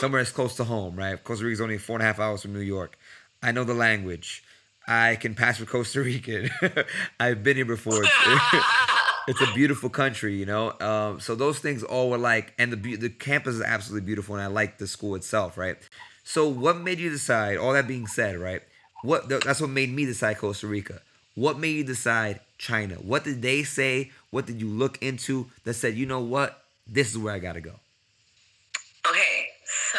[0.00, 1.22] somewhere that's close to home, right?
[1.22, 2.98] Costa Rica's only four and a half hours from New York.
[3.44, 4.42] I know the language.
[4.88, 6.50] I can pass for Costa Rican.
[7.20, 8.02] I've been here before.
[9.30, 10.74] It's, a beautiful country, you know.
[10.80, 14.42] Um, so those things all were like, and the the campus is absolutely beautiful, and
[14.42, 15.76] I like the school itself, right?
[16.24, 17.56] So what made you decide?
[17.56, 18.62] All that being said, right?
[19.02, 21.00] What that's what made me decide Costa Rica.
[21.34, 22.96] What made you decide China?
[22.96, 24.10] What did they say?
[24.30, 27.60] What did you look into that said, you know what, this is where I gotta
[27.60, 27.72] go?
[29.08, 29.98] Okay, so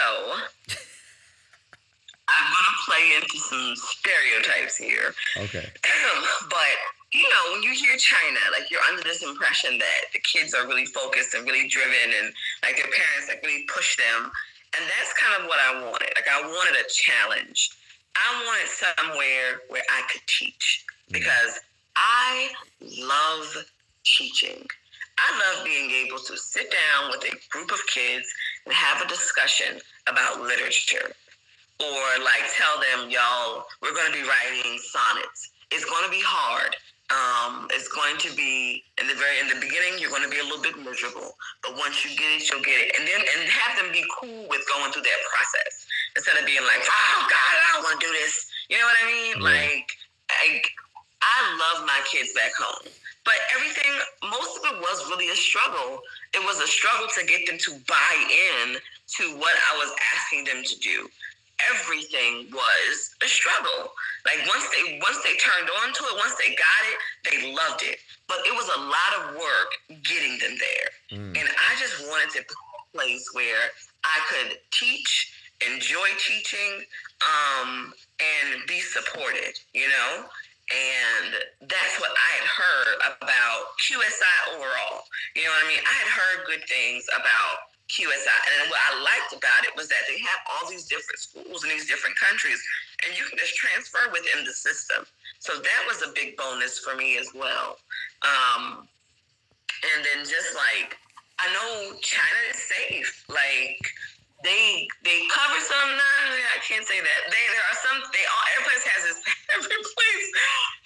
[2.29, 5.13] I'm gonna play into some stereotypes here.
[5.37, 5.67] Okay.
[6.49, 10.53] but you know, when you hear China, like you're under this impression that the kids
[10.53, 14.31] are really focused and really driven, and like their parents like really push them,
[14.77, 16.09] and that's kind of what I wanted.
[16.15, 17.71] Like I wanted a challenge.
[18.15, 21.59] I wanted somewhere where I could teach because
[21.95, 22.49] I
[22.81, 23.65] love
[24.03, 24.65] teaching.
[25.17, 28.27] I love being able to sit down with a group of kids
[28.65, 31.11] and have a discussion about literature
[31.81, 35.51] or like tell them, y'all, we're going to be writing sonnets.
[35.71, 36.75] It's going to be hard.
[37.11, 39.99] Um, it's going to be in the very in the beginning.
[39.99, 42.79] You're going to be a little bit miserable, but once you get it, you'll get
[42.79, 42.95] it.
[42.95, 46.63] And then and have them be cool with going through that process instead of being
[46.63, 48.47] like, oh God, I don't want to do this.
[48.71, 49.35] You know what I mean?
[49.43, 49.51] Yeah.
[49.51, 49.87] Like,
[50.31, 50.45] I,
[51.21, 52.87] I love my kids back home.
[53.25, 53.91] But everything,
[54.31, 56.01] most of it was really a struggle.
[56.33, 58.77] It was a struggle to get them to buy in
[59.19, 61.07] to what I was asking them to do.
[61.69, 63.91] Everything was a struggle.
[64.25, 66.97] Like once they once they turned on to it, once they got it,
[67.29, 67.97] they loved it.
[68.27, 71.19] But it was a lot of work getting them there.
[71.19, 71.37] Mm.
[71.39, 73.69] And I just wanted to a place where
[74.03, 76.85] I could teach, enjoy teaching,
[77.21, 80.25] um, and be supported, you know?
[80.71, 81.35] And
[81.67, 85.03] that's what I had heard about QSI overall.
[85.35, 85.83] You know what I mean?
[85.83, 88.39] I had heard good things about QSI.
[88.55, 91.69] And what I liked about it was that they have all these different schools in
[91.69, 92.59] these different countries,
[93.05, 95.05] and you can just transfer within the system.
[95.39, 97.77] So that was a big bonus for me as well.
[98.23, 98.87] Um,
[99.83, 100.95] and then just like
[101.41, 103.25] I know China is safe.
[103.27, 103.81] Like
[104.43, 105.89] they they cover some.
[105.89, 106.11] No,
[106.53, 107.19] I can't say that.
[107.27, 107.97] They there are some.
[108.13, 109.19] They all every place has this.
[109.51, 110.29] Every place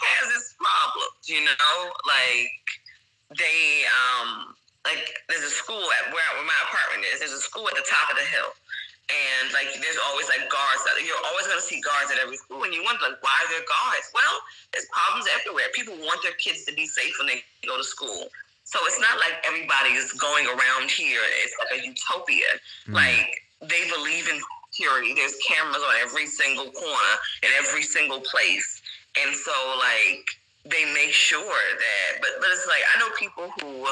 [0.01, 1.21] has its problems.
[1.29, 1.75] You know,
[2.07, 2.65] like
[3.37, 7.19] they um like there's a school at where, where my apartment is.
[7.19, 8.53] There's a school at the top of the hill.
[9.05, 10.81] And like there's always like guards.
[10.81, 10.97] There.
[11.01, 13.65] You're always gonna see guards at every school, and you wonder like why are there
[13.65, 14.09] guards?
[14.13, 14.37] Well,
[14.73, 15.69] there's problems everywhere.
[15.77, 18.29] People want their kids to be safe when they go to school.
[18.65, 21.21] So it's not like everybody is going around here.
[21.45, 22.49] It's like a utopia.
[22.89, 22.97] Mm.
[22.97, 24.41] Like they believe in
[24.73, 25.13] security.
[25.13, 27.13] There's cameras on every single corner
[27.45, 28.81] in every single place,
[29.21, 30.25] and so like
[30.65, 31.37] they make sure
[31.77, 32.25] that.
[32.25, 33.85] But but it's like I know people who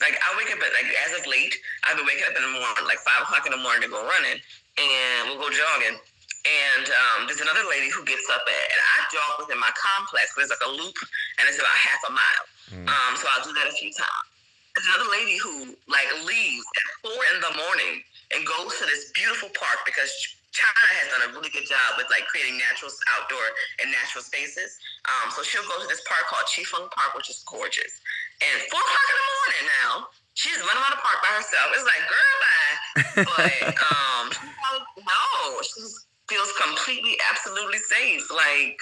[0.00, 1.54] like I wake up at like as of late.
[1.84, 4.00] I've been waking up in the morning like five o'clock in the morning to go
[4.04, 4.38] running,
[4.76, 5.96] and we'll go jogging.
[6.46, 10.36] And um, there's another lady who gets up at, and I jog within my complex.
[10.38, 10.94] There's like a loop,
[11.40, 12.46] and it's about half a mile.
[12.70, 12.86] Mm.
[12.86, 14.26] Um, so I'll do that a few times.
[14.76, 18.04] There's another lady who like leaves at four in the morning
[18.36, 20.12] and goes to this beautiful park because
[20.56, 23.44] China has done a really good job with like creating natural outdoor
[23.80, 24.80] and natural spaces.
[25.04, 28.00] Um, so she'll go to this park called Qifeng Park, which is gorgeous.
[28.42, 29.92] And four o'clock in the morning now,
[30.36, 31.68] she's running around the park by herself.
[31.72, 32.74] It's like, girl, bye.
[33.24, 33.54] But
[33.92, 34.24] um,
[35.00, 35.24] no,
[35.64, 35.80] she
[36.28, 38.28] feels completely, absolutely safe.
[38.28, 38.80] Like,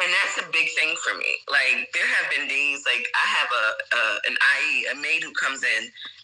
[0.00, 1.28] and that's a big thing for me.
[1.46, 5.32] Like, there have been days, like, I have a, a an ayi, a maid who
[5.36, 5.82] comes in,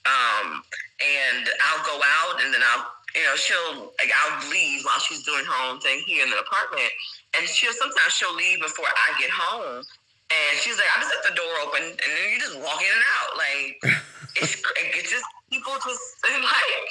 [0.09, 0.63] um,
[0.99, 5.23] and I'll go out, and then I'll, you know, she'll, like, I'll leave while she's
[5.25, 6.89] doing her own thing here in the apartment,
[7.37, 9.85] and she'll sometimes she'll leave before I get home,
[10.31, 12.91] and she's like, I just left the door open, and then you just walk in
[12.91, 13.71] and out, like,
[14.43, 14.55] it's,
[14.95, 16.89] it's just people just like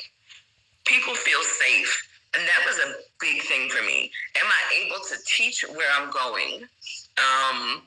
[0.86, 1.92] people feel safe.
[2.36, 2.90] And that was a
[3.22, 4.12] big thing for me.
[4.36, 6.68] Am I able to teach where I'm going?
[7.16, 7.80] Um,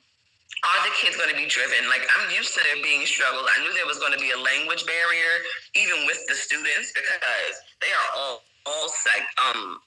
[0.65, 1.85] are the kids going to be driven?
[1.93, 3.45] Like I'm used to there being struggle.
[3.45, 5.33] I knew there was going to be a language barrier,
[5.77, 9.81] even with the students, because they are all all sec, um,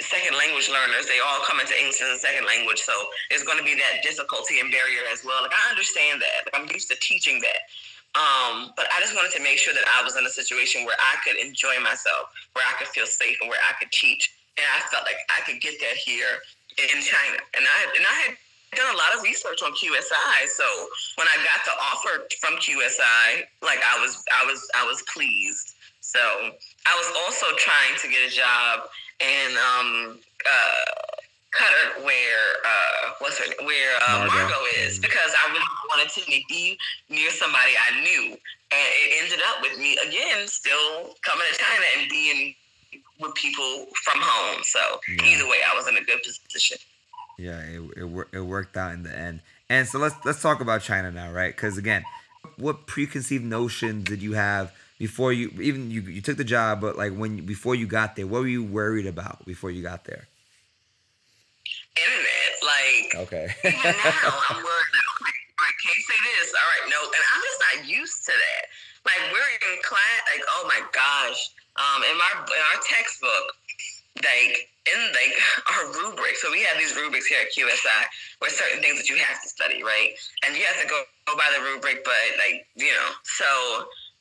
[0.00, 1.06] second language learners.
[1.06, 2.92] They all come into English as a second language, so
[3.28, 5.42] there's going to be that difficulty and barrier as well.
[5.42, 6.48] Like I understand that.
[6.48, 7.68] Like, I'm used to teaching that.
[8.12, 10.96] Um, but I just wanted to make sure that I was in a situation where
[11.00, 14.28] I could enjoy myself, where I could feel safe, and where I could teach.
[14.60, 16.44] And I felt like I could get that here
[16.76, 17.40] in China.
[17.56, 18.32] And I and I had
[18.76, 20.36] done a lot of research on QSI.
[20.52, 20.64] So
[21.16, 25.72] when I got the offer from QSI, like I was I was I was pleased.
[26.00, 30.92] So I was also trying to get a job in um, uh,
[31.54, 34.34] Qatar, where uh, what's her where uh, Margot.
[34.34, 39.40] Margot is, because I really wanted to be near somebody I knew, and it ended
[39.48, 42.54] up with me again, still coming to China and being
[43.20, 44.62] with people from home.
[44.64, 45.24] So Yeah.
[45.24, 46.78] either way, I was in a good position.
[47.38, 49.40] Yeah, it, it wor- it worked out in the end.
[49.68, 51.54] And so let's let's talk about China now, right?
[51.54, 52.04] Because again,
[52.56, 56.94] what preconceived notions did you have before you even you you took the job, but
[56.94, 60.30] like when before you got there, what were you worried about before you got there?
[61.98, 63.46] Internet, like Okay.
[63.66, 64.94] even now, I'm worried.
[65.26, 66.54] Like, like, can't say this.
[66.54, 68.62] All right, no, and I'm just not used to that.
[69.02, 70.18] Like we're in class.
[70.30, 71.50] Like oh my gosh,
[71.82, 73.58] um, in my in our textbook,
[74.22, 75.34] like in like
[75.74, 76.38] our rubric.
[76.38, 78.06] So we have these rubrics here at QSI
[78.38, 80.14] where certain things that you have to study, right?
[80.46, 81.02] And you have to go
[81.34, 83.50] by the rubric, but like you know, so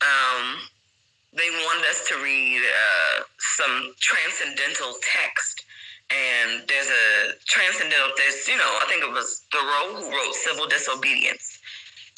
[0.01, 0.59] um,
[1.33, 3.23] they wanted us to read uh,
[3.57, 5.63] some transcendental text.
[6.11, 10.67] And there's a transcendental, there's, you know, I think it was Thoreau who wrote Civil
[10.67, 11.55] Disobedience.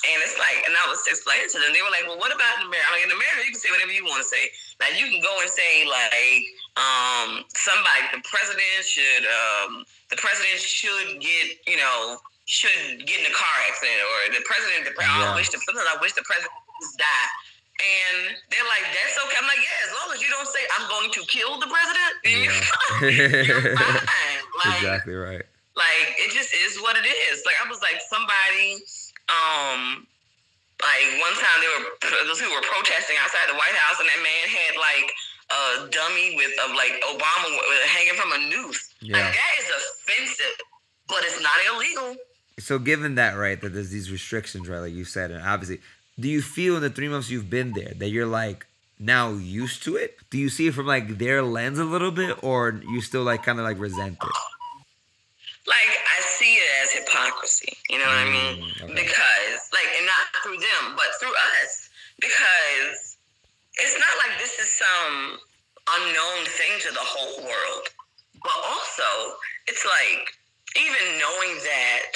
[0.04, 2.60] And it's like, and I was explaining to them, they were like, well, what about
[2.60, 2.90] in America?
[2.92, 4.50] Like, in America, you can say whatever you want to say.
[4.82, 6.44] Like, you can go and say, like,
[6.76, 12.20] um, somebody, the president should, um, the president should get, you know,
[12.50, 15.32] should get in a car accident, or the president, the, Yeah.
[15.32, 17.30] I wish the, sometimes I wish the president would just die.
[17.74, 19.38] And they're like, that's okay.
[19.42, 22.12] I'm like, yeah, as long as you don't say I'm going to kill the president,
[22.22, 23.02] then you're fine.
[23.50, 24.42] You're fine.
[24.62, 25.42] Like, exactly right.
[25.74, 27.42] like it just is what it is.
[27.50, 28.78] Like I was like somebody,
[29.26, 30.06] um,
[30.78, 31.86] like one time there were
[32.30, 35.10] those who were protesting outside the White House, and that man had like
[35.50, 37.50] a dummy with of like Obama
[37.90, 38.94] hanging from a noose.
[39.02, 39.18] Yeah.
[39.18, 40.58] Like that is offensive,
[41.10, 42.16] but it's not illegal.
[42.60, 45.82] So given that right, that there's these restrictions, right, like you said, and obviously,
[46.20, 48.66] do you feel in the three months you've been there that you're like
[49.00, 50.18] now used to it?
[50.30, 53.44] Do you see it from like their lens a little bit, or you still like
[53.44, 54.38] kind of like resent it?
[55.66, 57.74] Like I see it as hypocrisy.
[57.90, 58.64] You know what I mean?
[58.64, 58.94] Mm, okay.
[58.94, 61.34] Because like, and not through them, but through
[61.64, 61.90] us.
[62.20, 63.18] Because
[63.76, 65.40] it's not like this is some
[65.98, 67.86] unknown thing to the whole world.
[68.44, 69.10] But also,
[69.68, 70.30] it's like
[70.78, 72.12] even knowing that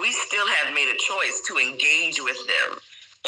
[0.00, 2.78] we still have made a choice to engage with them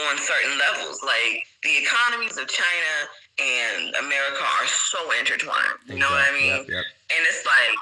[0.07, 1.03] on certain levels.
[1.03, 2.93] Like the economies of China
[3.39, 5.79] and America are so intertwined.
[5.87, 6.55] You know what I mean?
[6.67, 6.85] Yep, yep.
[7.15, 7.77] And it's like,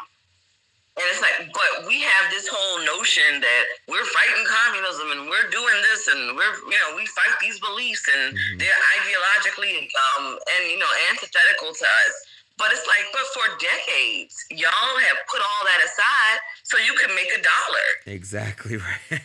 [0.97, 5.49] and it's like, but we have this whole notion that we're fighting communism and we're
[5.53, 8.59] doing this and we're, you know, we fight these beliefs and Mhm.
[8.61, 12.15] they're ideologically um and you know antithetical to us.
[12.59, 17.15] But it's like, but for decades, y'all have put all that aside so you can
[17.15, 17.87] make a dollar.
[18.07, 19.21] Exactly right.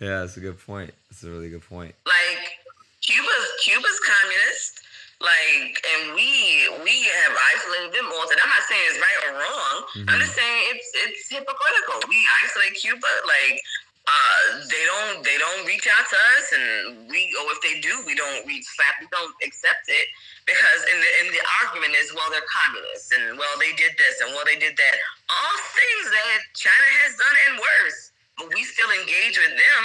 [0.00, 0.92] Yeah, that's a good point.
[1.10, 1.94] That's a really good point.
[2.06, 2.60] Like
[3.00, 4.80] Cuba's Cuba's communist.
[5.20, 8.24] Like, and we we have isolated them all.
[8.24, 9.76] And I'm not saying it's right or wrong.
[10.08, 12.08] I'm just saying it's it's hypocritical.
[12.08, 13.04] We isolate Cuba.
[13.28, 13.60] Like,
[14.08, 17.92] uh, they don't they don't reach out to us, and we or if they do,
[18.08, 20.08] we don't we slap we don't accept it
[20.48, 24.24] because in the in the argument is well they're communists and well they did this
[24.24, 24.94] and well they did that.
[25.28, 28.09] All things that China has done and worse,
[28.48, 29.82] we still engage with them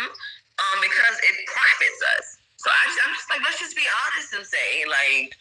[0.59, 2.25] um, because it profits us.
[2.57, 5.35] So I just, I'm just like, let's just be honest and say, like,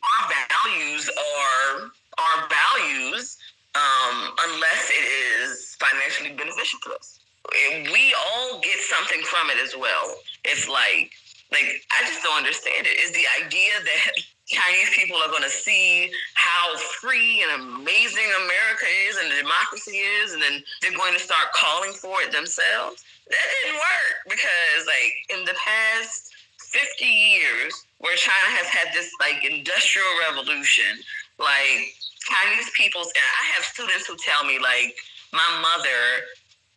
[0.00, 3.36] our values are our values
[3.74, 5.04] um, unless it
[5.42, 7.20] is financially beneficial to us.
[7.52, 10.14] We all get something from it as well.
[10.44, 11.12] It's like,
[11.52, 12.96] like I just don't understand it.
[13.00, 14.12] Is the idea that
[14.50, 20.02] Chinese people are going to see how free and amazing America is and the democracy
[20.02, 23.04] is, and then they're going to start calling for it themselves?
[23.30, 29.10] That didn't work because, like, in the past 50 years, where China has had this
[29.20, 30.98] like industrial revolution,
[31.38, 31.94] like
[32.26, 34.96] Chinese people's, and I have students who tell me, like,
[35.32, 36.26] my mother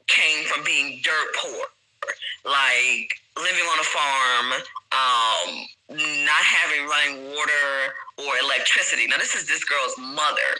[0.06, 1.66] came from being dirt poor,
[2.46, 4.48] like living on a farm,
[4.94, 5.50] um,
[6.26, 9.08] not having running water or electricity.
[9.08, 10.52] Now, this is this girl's mother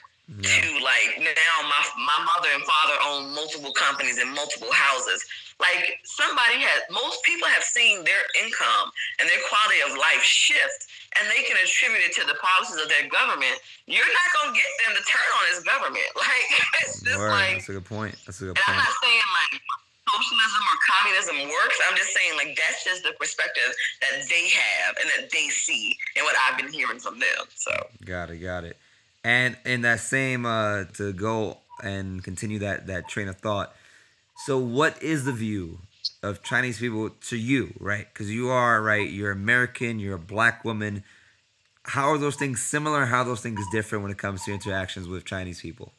[0.42, 5.22] to like now my my mother and father own multiple companies and multiple houses.
[5.60, 10.90] Like somebody has most people have seen their income and their quality of life shift
[11.20, 13.54] and they can attribute it to the policies of their government.
[13.86, 16.08] You're not gonna get them to turn on this government.
[16.24, 16.48] Like
[16.88, 17.30] it's just Word.
[17.30, 18.16] like That's a good point.
[18.26, 18.88] That's a good and I'm point.
[18.88, 19.43] not saying like
[20.24, 21.78] socialism or communism works.
[21.90, 25.98] I'm just saying like that's just the perspective that they have and that they see
[26.16, 27.46] and what I've been hearing from them.
[27.56, 27.72] So
[28.06, 28.78] Got it, got it.
[29.24, 33.76] And in that same uh to go and continue that that train of thought.
[34.46, 35.80] So what is the view
[36.22, 38.14] of Chinese people to you, right?
[38.14, 41.04] Cuz you are right, you're American, you're a black woman.
[41.86, 43.06] How are those things similar?
[43.06, 45.92] How are those things different when it comes to interactions with Chinese people?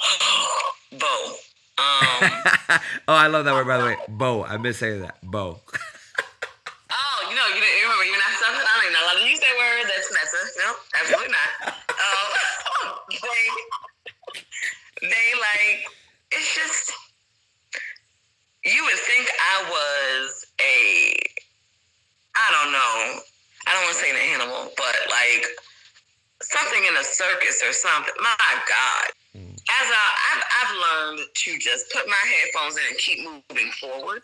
[0.92, 1.36] Bo.
[1.78, 2.30] Um
[3.08, 3.96] oh, I love that word by the way.
[4.08, 4.42] Bo.
[4.42, 5.16] I've been saying that.
[5.22, 5.60] Bo.
[6.90, 8.64] Oh, you know, you, you remember you're not something.
[8.64, 9.84] I mean, not allowed to use that word.
[9.84, 11.74] That's that's no, absolutely not.
[11.92, 12.28] Um,
[13.12, 13.44] they,
[15.02, 15.84] they like
[16.32, 16.92] it's just
[18.64, 21.16] you would think I was a
[22.36, 23.20] I don't know.
[23.66, 25.44] I don't want to say an animal, but like
[26.42, 28.14] something in a circus or something.
[28.22, 29.08] My God.
[29.34, 34.22] As I, I've, I've learned to just put my headphones in and keep moving forward.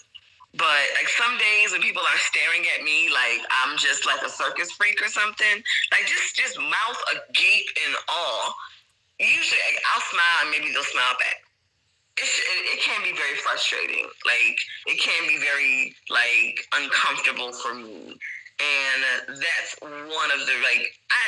[0.56, 4.30] But like some days when people are staring at me like I'm just like a
[4.30, 8.54] circus freak or something, like just just mouth agape in awe.
[9.18, 11.42] Usually like, I'll smile and maybe they'll smile back.
[12.18, 14.06] It's, it, it can be very frustrating.
[14.24, 18.14] Like it can be very like uncomfortable for me,
[18.62, 21.26] and that's one of the like I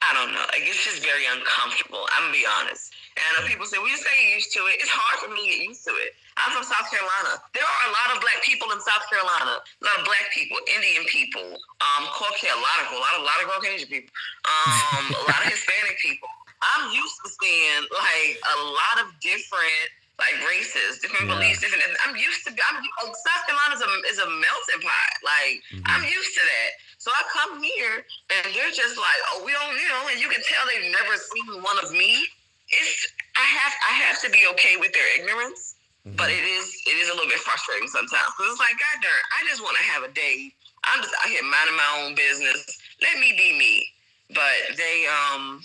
[0.00, 0.44] I don't know.
[0.48, 2.00] Like it's just very uncomfortable.
[2.16, 2.96] I'm gonna be honest.
[3.16, 5.44] And I know people say, "We just get used to it." It's hard for me
[5.44, 6.16] to get used to it.
[6.40, 7.36] I'm from South Carolina.
[7.52, 9.60] There are a lot of black people in South Carolina.
[9.60, 11.52] A lot of black people, Indian people,
[11.84, 14.12] um, Caucasian, a lot of a lot of a lot of Caucasian people,
[14.48, 16.32] um, a lot of Hispanic people.
[16.64, 19.88] I'm used to seeing like a lot of different
[20.20, 21.34] like races, different Yeah.
[21.40, 21.82] beliefs, different.
[22.04, 22.52] I'm used to.
[22.52, 25.12] I'm South Carolina is a, is a melting pot.
[25.24, 25.82] Like Mhm.
[25.88, 26.70] I'm used to that.
[26.98, 28.04] So I come here
[28.36, 31.16] and they're just like, oh, we don't, you know, and you can tell they've never
[31.16, 32.28] seen one of me.
[32.68, 33.06] It's
[33.36, 36.38] I have I have to be okay with their ignorance, but Mhm.
[36.38, 38.30] it is it is a little bit frustrating sometimes.
[38.36, 40.54] Cause it's like, God darn, I just want to have a day.
[40.84, 42.60] I'm just out here minding my own business.
[43.02, 43.88] Let me be me.
[44.30, 45.62] But they, um,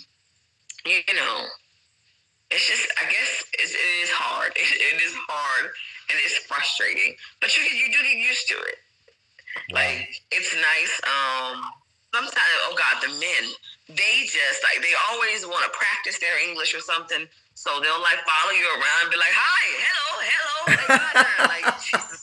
[0.84, 1.46] you know,
[2.50, 4.52] it's just I guess it's, it is hard.
[4.56, 5.70] It, it is hard
[6.10, 7.16] and it's frustrating.
[7.40, 8.78] But you you do get used to it.
[9.70, 9.80] Wow.
[9.80, 10.94] Like it's nice.
[11.04, 11.64] Um,
[12.14, 13.44] sometimes oh god, the men
[13.88, 17.26] they just like they always want to practice their English or something.
[17.54, 20.46] So they'll like follow you around, and be like, "Hi, hello, hello."
[21.46, 22.20] Like Jesus.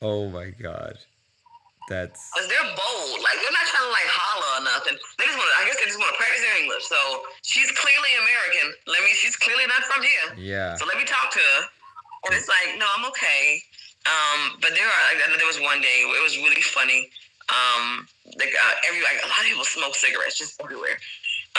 [0.00, 0.98] oh my god.
[1.92, 3.20] That's Cause they're bold.
[3.20, 4.96] Like they're not trying to like holler or nothing.
[5.20, 5.56] They just want to.
[5.60, 6.88] I guess they just want to practice their English.
[6.88, 6.96] So
[7.44, 8.72] she's clearly American.
[8.88, 9.12] Let me.
[9.12, 10.26] She's clearly not from here.
[10.40, 10.72] yeah.
[10.80, 11.60] So let me talk to her.
[12.24, 13.60] And it's like, no, I'm okay.
[14.08, 15.02] Um, but there are.
[15.12, 17.12] Like, I know there was one day it was really funny.
[17.52, 18.08] Um,
[18.40, 20.96] like uh, every like a lot of people smoke cigarettes just everywhere.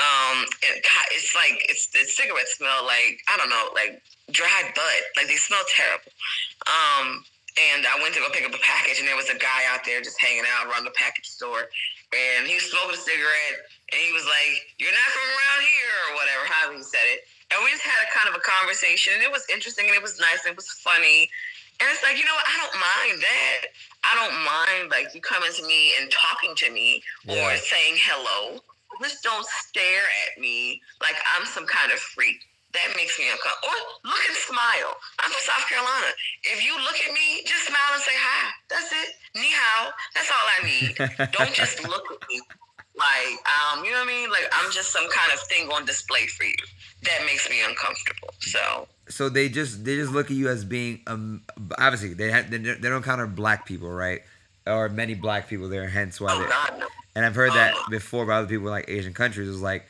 [0.02, 4.02] Um, and God, it's like it's the cigarettes smell like I don't know, like
[4.34, 5.02] dry bud.
[5.14, 6.10] Like they smell terrible.
[6.66, 7.22] Um,
[7.58, 9.86] and I went to go pick up a package, and there was a guy out
[9.86, 11.70] there just hanging out around the package store,
[12.14, 13.58] and he was smoking a cigarette,
[13.94, 17.28] and he was like, "You're not from around here," or whatever, however he said it.
[17.52, 20.02] And we just had a kind of a conversation, and it was interesting, and it
[20.02, 21.30] was nice, and it was funny.
[21.80, 22.46] And it's like, you know what?
[22.48, 23.62] I don't mind that.
[24.04, 28.60] I don't mind like you coming to me and talking to me or saying hello.
[29.02, 32.40] Just don't stare at me like I'm some kind of freak.
[32.74, 33.70] That makes me uncomfortable.
[33.70, 34.92] Or look and smile.
[35.22, 36.10] I'm from South Carolina.
[36.50, 38.50] If you look at me, just smile and say hi.
[38.70, 39.10] That's it.
[39.36, 39.92] Ni hao.
[40.16, 41.32] That's all I need.
[41.32, 42.42] Don't just look at me
[42.96, 44.30] like, um, you know what I mean?
[44.30, 46.54] Like I'm just some kind of thing on display for you.
[47.04, 48.30] That makes me uncomfortable.
[48.40, 51.42] So so they just they just look at you as being um
[51.78, 54.22] obviously they ha- they don't encounter black people right
[54.66, 56.88] or many black people there hence why oh they God, no.
[57.16, 57.86] and I've heard that Oh.
[57.90, 59.86] before by other people like Asian countries is like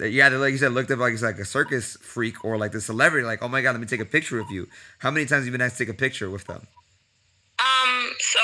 [0.00, 2.80] yeah like you said looked up like it's like a circus freak or like the
[2.80, 4.66] celebrity like oh my god let me take a picture with you
[4.98, 6.66] how many times have you been asked to take a picture with them
[7.58, 8.40] Um, so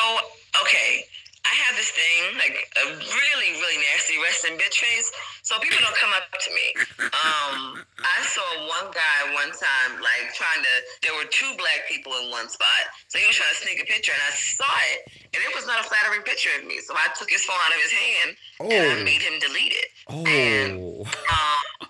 [0.63, 1.05] okay.
[1.51, 5.11] I have this thing, like a really, really nasty resting bitch face.
[5.43, 6.67] So people don't come up to me.
[7.11, 10.75] Um, I saw one guy one time, like trying to.
[11.03, 13.87] There were two black people in one spot, so he was trying to sneak a
[13.91, 16.79] picture, and I saw it, and it was not a flattering picture of me.
[16.87, 18.29] So I took his phone out of his hand
[18.63, 18.71] oh.
[18.71, 19.05] and I Oh.
[19.05, 19.89] made him delete it.
[20.07, 21.89] oh Um,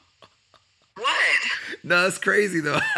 [0.96, 1.36] what?
[1.84, 2.80] no that's crazy though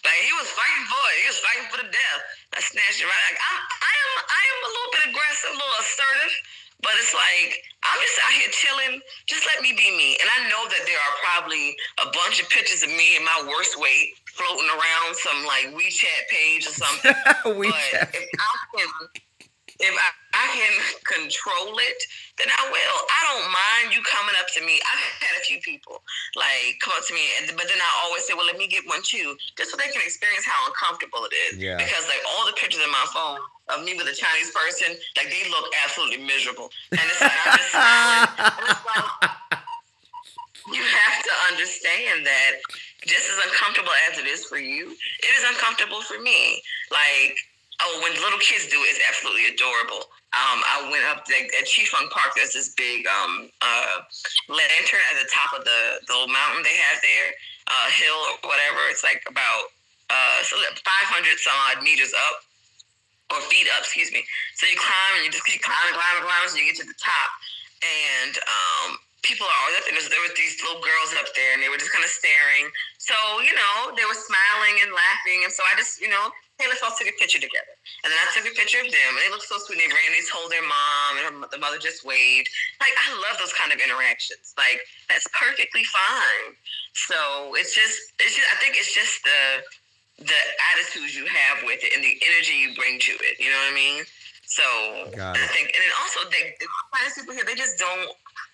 [0.00, 1.16] Like he was fighting for it.
[1.22, 2.22] He was fighting for the death.
[2.54, 3.24] I snatched it right.
[3.30, 6.34] Like I'm, I am, I am a little bit aggressive, a little assertive,
[6.82, 7.50] but it's like
[7.86, 8.94] I'm just out here chilling.
[9.30, 10.18] Just let me be me.
[10.18, 13.38] And I know that there are probably a bunch of pictures of me in my
[13.46, 17.14] worst weight floating around some like WeChat page or something.
[17.58, 18.88] we but if I can,
[19.80, 20.74] if I, I can
[21.08, 22.00] control it,
[22.38, 22.96] then I will.
[23.08, 24.78] I don't mind you coming up to me.
[24.80, 26.04] I've had a few people
[26.36, 28.84] like come up to me, and but then I always say, "Well, let me get
[28.86, 31.58] one too," just so they can experience how uncomfortable it is.
[31.58, 31.80] Yeah.
[31.80, 33.40] Because like all the pictures in my phone
[33.72, 37.56] of me with a Chinese person, like they look absolutely miserable, and it's like I'm
[37.56, 38.28] just smiling.
[38.36, 39.08] And it's like
[40.76, 42.60] you have to understand that
[43.06, 46.62] just as uncomfortable as it is for you, it is uncomfortable for me.
[46.90, 47.38] Like,
[47.86, 50.10] oh, when little kids do it, it's absolutely adorable.
[50.30, 52.38] Um, I went up like, at Qifeng Park.
[52.38, 54.06] There's this big um, uh,
[54.46, 57.28] lantern at the top of the, the little mountain they have there,
[57.66, 58.78] uh, hill or whatever.
[58.92, 59.74] It's like about
[60.10, 60.82] uh, so 500
[61.38, 62.36] some odd meters up
[63.34, 64.22] or feet up, excuse me.
[64.58, 66.98] So you climb and you just keep climbing, climbing, climbing until you get to the
[66.98, 67.30] top.
[67.80, 68.88] And um,
[69.22, 69.96] people are always up there.
[69.96, 72.68] There were these little girls up there, and they were just kind of staring.
[72.98, 76.28] So you know, they were smiling and laughing, and so I just, you know,
[76.60, 77.72] hey, let's all take a picture together.
[78.04, 79.80] And then I took a picture of them, and they looked so sweet.
[79.80, 82.52] They ran, they told their mom, and her, the mother just waved.
[82.84, 84.52] Like I love those kind of interactions.
[84.60, 86.52] Like that's perfectly fine.
[87.08, 89.64] So it's just, it's just, I think it's just the
[90.20, 90.40] the
[90.76, 93.40] attitude you have with it and the energy you bring to it.
[93.40, 94.04] You know what I mean?
[94.44, 94.62] So
[95.16, 96.66] I think, and then also they, the
[97.16, 98.10] people here, they just don't.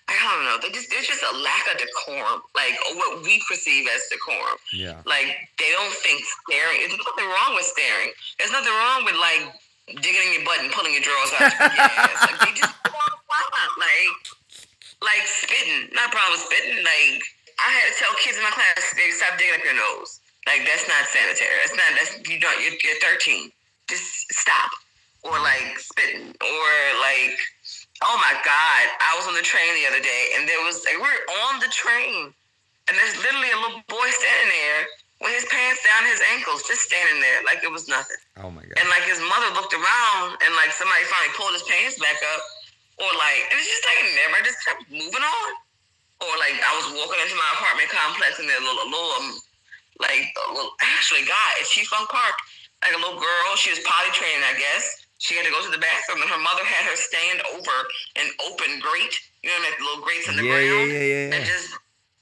[0.07, 0.55] I don't know.
[0.63, 4.55] They just there's just a lack of decorum, like what we perceive as decorum.
[4.71, 6.79] yeah Like they don't think staring.
[6.87, 8.15] There's nothing wrong with staring.
[8.39, 9.51] There's nothing wrong with like
[9.99, 11.67] digging in your butt and pulling your drawers out your.
[12.23, 12.71] Like they just
[13.83, 14.11] like
[15.03, 15.91] like spitting.
[15.91, 16.79] Not problem with spitting.
[16.87, 17.19] Like
[17.59, 20.23] I had to tell kids in my class, they stop digging up your nose.
[20.47, 21.51] Like that's not sanitary.
[21.67, 21.89] That's not.
[21.99, 22.55] That's you don't.
[22.63, 23.51] You're, you're 13.
[23.91, 24.71] Just stop.
[25.27, 26.31] Or like spitting.
[26.31, 26.69] Or
[27.03, 27.35] like.
[28.05, 28.83] Oh my God!
[29.01, 31.57] I was on the train the other day, and there was like we we're on
[31.57, 32.29] the train,
[32.87, 34.85] and there's literally a little boy standing there
[35.21, 38.21] with his pants down his ankles, just standing there like it was nothing.
[38.37, 38.77] Oh my god.
[38.77, 42.41] And like his mother looked around and like somebody finally pulled his pants back up.
[43.01, 45.49] Or like it was just like never just kept moving on.
[46.21, 49.13] Or like I was walking into my apartment complex and there's a little, a little
[49.21, 49.27] um,
[50.01, 52.37] like a little actually guy at Qifeng Park,
[52.85, 55.06] like a little girl, she was potty training, I guess.
[55.19, 57.75] She had to go to the bathroom and her mother had her stand over
[58.17, 60.91] an open grate, you know, the little grates in the Yeah, yeah, ground.
[60.91, 61.69] yeah, yeah, And just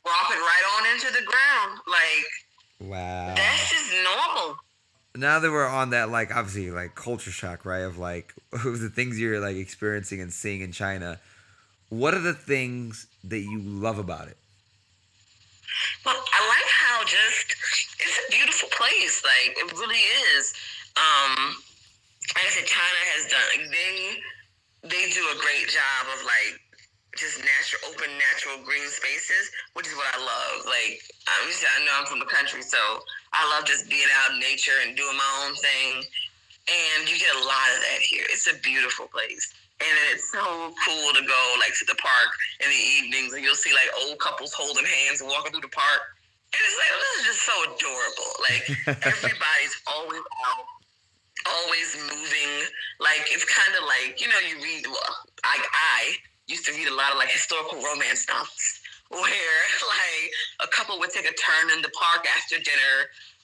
[0.05, 1.79] drop it right on into the ground.
[1.87, 2.25] Like
[2.79, 3.35] Wow.
[3.35, 4.57] that's just normal.
[5.15, 9.19] now that we're on that like obviously like culture shock right of like the things
[9.19, 11.19] you're like experiencing and seeing in china
[11.89, 14.37] what are the things that you love about it
[16.05, 17.55] Well, I like how just
[17.99, 19.23] it's a beautiful place.
[19.23, 20.03] Like it really
[20.35, 20.53] is.
[20.97, 21.55] Um,
[22.35, 23.47] like I said, China has done.
[23.55, 23.95] Like, they
[24.85, 26.61] they do a great job of like
[27.15, 30.67] just natural, open, natural green spaces, which is what I love.
[30.67, 32.77] Like I'm just, I know I'm from the country, so
[33.31, 36.03] I love just being out in nature and doing my own thing.
[36.65, 38.25] And you get a lot of that here.
[38.29, 39.53] It's a beautiful place.
[39.79, 42.31] And it's so cool to go like to the park
[42.63, 45.75] in the evenings and you'll see like old couples holding hands and walking through the
[45.75, 46.01] park.
[46.55, 48.31] And it's like this is just so adorable.
[48.39, 48.63] Like
[49.11, 50.74] everybody's always out,
[51.45, 52.51] always moving.
[52.99, 54.85] Like it's kind of like you know you read.
[54.87, 55.99] Well, I I
[56.47, 60.25] used to read a lot of like historical romance novels where like
[60.61, 62.95] a couple would take a turn in the park after dinner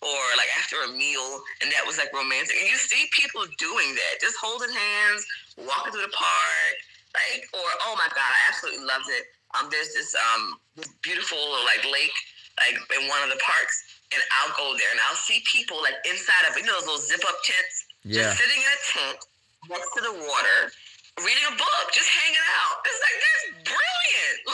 [0.01, 2.57] or like after a meal, and that was like romantic.
[2.57, 5.21] And you see people doing that, just holding hands,
[5.61, 6.73] walking through the park,
[7.13, 9.25] like or oh my god, I absolutely loved it.
[9.53, 10.57] Um, there's this um
[11.03, 11.37] beautiful
[11.67, 12.15] like lake
[12.59, 13.77] like in one of the parks,
[14.13, 17.05] and I'll go there and I'll see people like inside of you know those little
[17.05, 18.33] zip up tents, Yeah.
[18.33, 19.19] just sitting in a tent
[19.69, 20.59] next to the water,
[21.21, 22.75] reading a book, just hanging out.
[22.85, 24.41] It's like that's brilliant.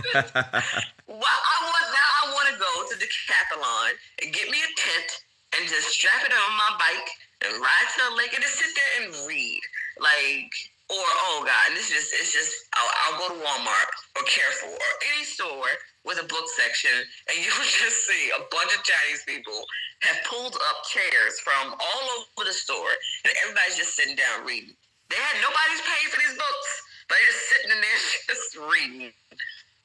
[1.08, 2.10] well, I want now.
[2.20, 5.10] I want to go to Decathlon and get me a tent
[5.56, 7.08] and just strap it on my bike
[7.42, 9.60] and ride to the lake and just sit there and read.
[9.98, 10.52] Like,
[10.90, 14.22] or oh god, and this is just it's just I'll, I'll go to Walmart or
[14.26, 15.70] Carrefour or any store
[16.04, 16.92] with a book section,
[17.30, 19.62] and you'll just see a bunch of Chinese people
[20.02, 22.90] have pulled up chairs from all over the store,
[23.24, 24.74] and everybody's just sitting down reading.
[25.10, 26.70] They had nobody's paying for these books,
[27.08, 28.00] but they're just sitting in there
[28.34, 29.12] just reading.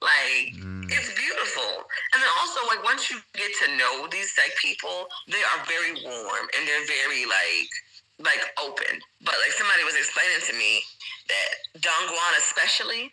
[0.02, 0.86] Like Mm.
[0.92, 1.84] it's beautiful.
[2.14, 5.94] And then also like once you get to know these like people, they are very
[6.04, 7.72] warm and they're very like
[8.20, 9.00] like open.
[9.24, 10.82] But like somebody was explaining to me
[11.28, 13.12] that Dongguan especially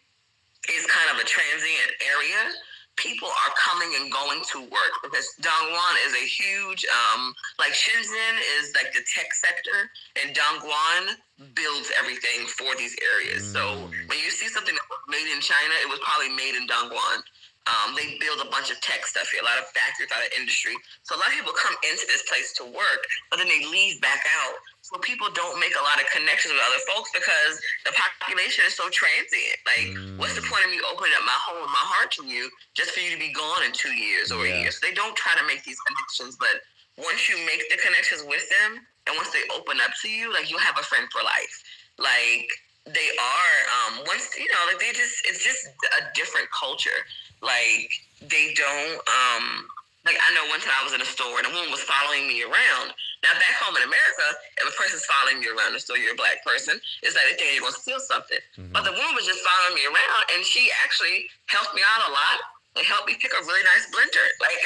[0.70, 2.54] is kind of a transient area.
[3.00, 8.34] People are coming and going to work because Dongguan is a huge um like Shenzhen
[8.60, 9.88] is like the tech sector
[10.22, 11.16] and Dongguan
[11.56, 13.42] builds everything for these areas.
[13.48, 14.08] So Mm.
[14.12, 17.24] when you see something that was made in China, it was probably made in Dongguan.
[17.66, 20.26] Um, they build a bunch of tech stuff here, a lot of factories, a lot
[20.26, 20.74] of industry.
[21.06, 24.00] So a lot of people come into this place to work, but then they leave
[24.02, 24.54] back out.
[24.92, 27.56] So people don't make a lot of connections with other folks because
[27.88, 29.56] the population is so transient.
[29.64, 29.88] Like,
[30.20, 30.50] what's the Mm.
[30.52, 33.10] point of me opening up my home and my heart to you just for you
[33.10, 34.70] to be gone in two years or a year?
[34.70, 36.60] So they don't try to make these connections, but
[37.00, 40.50] once you make the connections with them and once they open up to you, like
[40.50, 41.56] you'll have a friend for life.
[41.98, 42.48] Like
[42.84, 45.64] they are um once you know, like they just it's just
[46.00, 47.00] a different culture.
[47.40, 47.88] Like
[48.20, 49.66] they don't um
[50.04, 52.26] like I know one time I was in a store and a woman was following
[52.26, 52.90] me around.
[53.22, 54.26] Now back home in America,
[54.58, 56.74] if a person's following you around the store, you're a black person,
[57.06, 58.42] it's like they think you're gonna steal something.
[58.74, 62.10] But the woman was just following me around and she actually helped me out a
[62.10, 62.38] lot
[62.74, 64.26] and helped me pick a really nice blender.
[64.42, 64.58] Like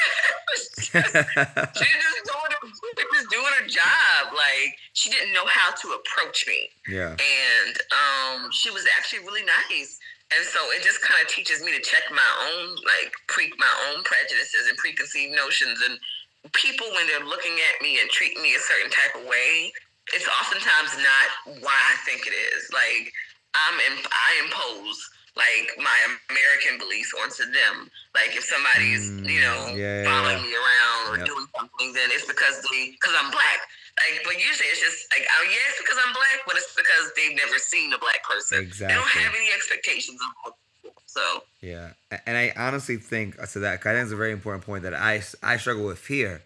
[1.77, 2.65] she just doing her,
[2.97, 4.33] she just doing her job.
[4.33, 9.45] Like she didn't know how to approach me yeah and um, she was actually really
[9.45, 9.99] nice.
[10.35, 13.71] And so it just kind of teaches me to check my own, like, pre my
[13.91, 15.79] own prejudices and preconceived notions.
[15.87, 15.99] And
[16.53, 19.71] people, when they're looking at me and treating me a certain type of way,
[20.13, 22.69] it's oftentimes not why I think it is.
[22.73, 23.13] Like,
[23.55, 24.99] I'm in, I impose
[25.37, 25.99] like my
[26.31, 27.91] American beliefs onto them.
[28.15, 30.49] Like, if somebody's, you know, Mm, yeah, following yeah.
[30.49, 31.27] me around or Yep.
[31.27, 31.46] doing
[31.79, 33.61] then it's because they, because I'm black.
[33.97, 37.13] Like, but usually it's just like, oh yeah, it's because I'm black, but it's because
[37.17, 38.61] they've never seen a black person.
[38.61, 38.89] Exactly.
[38.89, 40.53] They don't have any expectations of
[40.83, 41.03] people.
[41.07, 41.91] So Yeah,
[42.27, 45.23] and I honestly think so that I think it's a very important point that I
[45.43, 46.43] I struggle with here.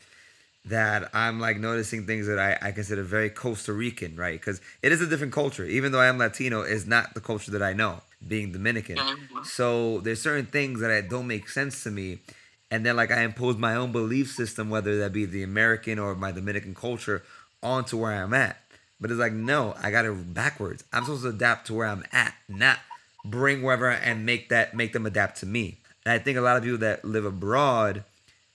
[0.66, 4.38] That I'm like noticing things that I, I consider very Costa Rican, right?
[4.38, 5.64] Because it is a different culture.
[5.64, 8.96] Even though I am Latino, is not the culture that I know, being Dominican.
[8.98, 9.46] Mhm.
[9.46, 12.18] So there's certain things that I, don't make sense to me,
[12.70, 16.14] and then like I impose my own belief system, whether that be the American or
[16.14, 17.22] my Dominican culture,
[17.62, 18.60] onto where I'm at.
[19.00, 20.84] But it's like no, I got it backwards.
[20.92, 22.78] I'm supposed to adapt to where I'm at, not
[23.24, 25.78] bring wherever and make that make them adapt to me.
[26.04, 28.04] And I think a lot of people that live abroad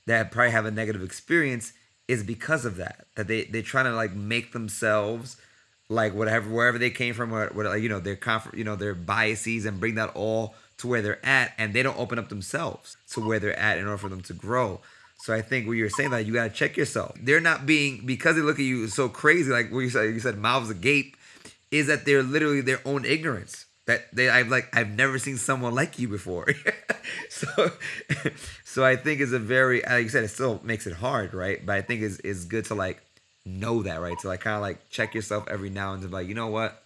[0.08, 1.74] that probably have a negative experience
[2.08, 3.06] is because of that.
[3.16, 5.38] That they they're trying to like make themselves
[5.90, 8.96] like whatever wherever they came from, or what you know their comfort, you know their
[8.96, 12.98] biases, and bring that all to where they're at, and they don't open up themselves
[13.12, 14.82] to where they're at in order for them to grow.
[15.18, 17.18] So I think what you're saying that you gotta check yourself.
[17.20, 20.14] They're not being because they look at you so crazy, like what you said.
[20.14, 21.16] You said mouths agape,
[21.72, 23.66] is that they're literally their own ignorance.
[23.88, 26.48] That they I've like I've never seen someone like you before.
[27.30, 27.72] so
[28.64, 31.64] so I think it's a very like you said it still makes it hard, right?
[31.66, 33.02] But I think it's it's good to like
[33.46, 34.18] know that, right?
[34.20, 36.84] To like kind of like check yourself every now and then, like you know what,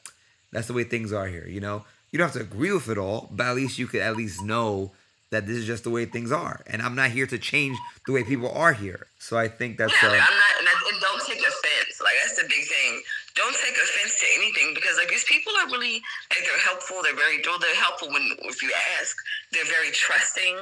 [0.51, 1.47] that's the way things are here.
[1.47, 4.01] You know, you don't have to agree with it all, but at least you could
[4.01, 4.91] at least know
[5.29, 8.13] that this is just the way things are, and I'm not here to change the
[8.13, 9.05] way people are here.
[9.19, 12.01] So I think that's yeah, uh, like, I'm not, and, I, and don't take offense.
[12.01, 13.01] Like that's the big thing.
[13.35, 16.01] Don't take offense to anything because like these people are really
[16.33, 16.97] like they're helpful.
[17.03, 19.15] They're very they're helpful when if you ask.
[19.51, 20.57] They're very trusting.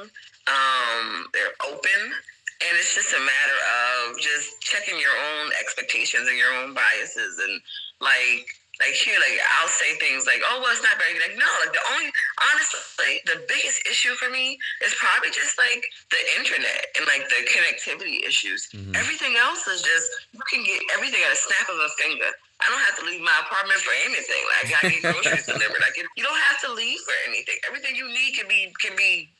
[0.48, 2.12] Um, they're open.
[2.58, 3.58] And it's just a matter
[4.10, 7.60] of just checking your own expectations and your own biases and
[8.00, 8.50] like
[8.80, 11.50] like here, like I'll say things like, "Oh, well, it's not very good." Like, no,
[11.62, 12.08] like the only
[12.46, 15.82] honestly, the biggest issue for me is probably just like
[16.14, 18.70] the internet and like the connectivity issues.
[18.70, 18.94] Mhm.
[18.94, 22.30] Everything else is just you can get everything at a snap of a finger.
[22.60, 24.42] I don't have to leave my apartment for anything.
[24.62, 25.82] Like I get groceries delivered.
[25.82, 27.58] Like you don't have to leave for anything.
[27.66, 29.30] Everything you need can be can be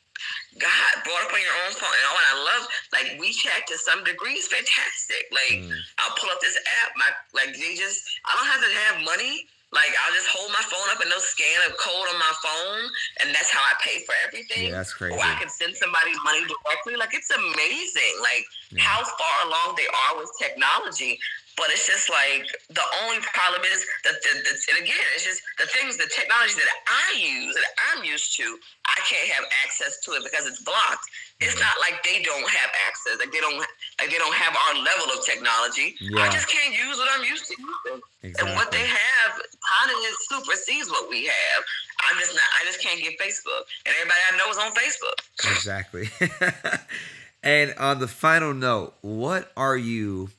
[0.57, 1.93] God brought up on your own phone.
[1.93, 5.29] And all I love like WeChat to some degree is fantastic.
[5.31, 5.75] Like Mm.
[5.99, 6.91] I'll pull up this app.
[6.97, 9.45] My like they just I don't have to have money.
[9.71, 12.89] Like I'll just hold my phone up and they'll scan a code on my phone,
[13.21, 14.65] and that's how I pay for everything.
[14.73, 15.13] yeah, that's crazy.
[15.13, 16.95] Or I can send somebody money directly.
[16.97, 18.13] Like it's amazing.
[18.21, 18.81] Like Yeah.
[18.81, 21.19] how far along they are with technology.
[21.59, 25.43] But it's just like the only problem is that the, the and again, it's just
[25.59, 28.47] the things, the technology that I use, that I'm used to,
[28.87, 31.03] I can't have access to it because it's blocked.
[31.43, 33.19] It's not like they don't have access.
[33.19, 35.99] Like they don't like they don't have our level of technology.
[35.99, 36.23] Yeah.
[36.23, 38.01] I just can't use what I'm used to using.
[38.23, 38.39] exactly.
[38.39, 39.97] And what they have kind of
[40.31, 41.61] supersedes what we have.
[42.07, 42.47] I'm just not.
[42.59, 45.19] I just can't get Facebook, and everybody I know is on Facebook.
[45.51, 46.07] Exactly.
[47.43, 50.29] and on the final note, what are you?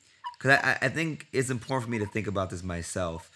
[0.41, 3.29] Because I, I think it's important for me to think about this myself.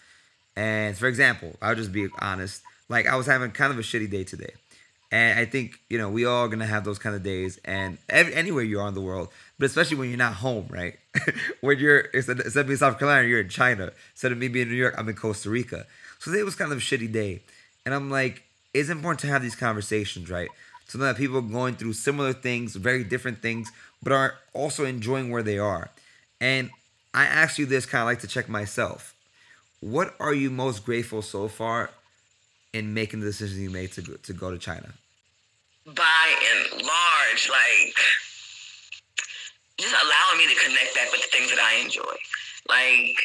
[0.56, 2.62] And for example, I'll just be honest.
[2.88, 4.54] Like I was having kind of a shitty day today,
[5.12, 7.98] and I think you know we all are gonna have those kind of days, and
[8.08, 9.28] anywhere you are in the world,
[9.58, 10.96] but especially when you're not home, right?
[11.60, 13.92] when you're instead instead of being South Carolina, you're in China.
[14.12, 15.84] Instead of me being in New York, I'm in Costa Rica.
[16.20, 17.42] So today was kind of a shitty day,
[17.84, 20.48] and I'm like, it's important to have these conversations, right?
[20.86, 23.70] So that people are going through similar things, very different things,
[24.02, 25.90] but are also enjoying where they are.
[26.40, 26.70] And
[27.14, 29.14] I ask you this kind of like to check myself.
[29.80, 31.90] What are you most grateful so far
[32.72, 34.92] in making the decision you made to go, to go to China?
[35.86, 36.34] By
[36.72, 37.94] and large, like
[39.78, 42.16] just allowing me to connect back with the things that I enjoy.
[42.68, 43.16] Like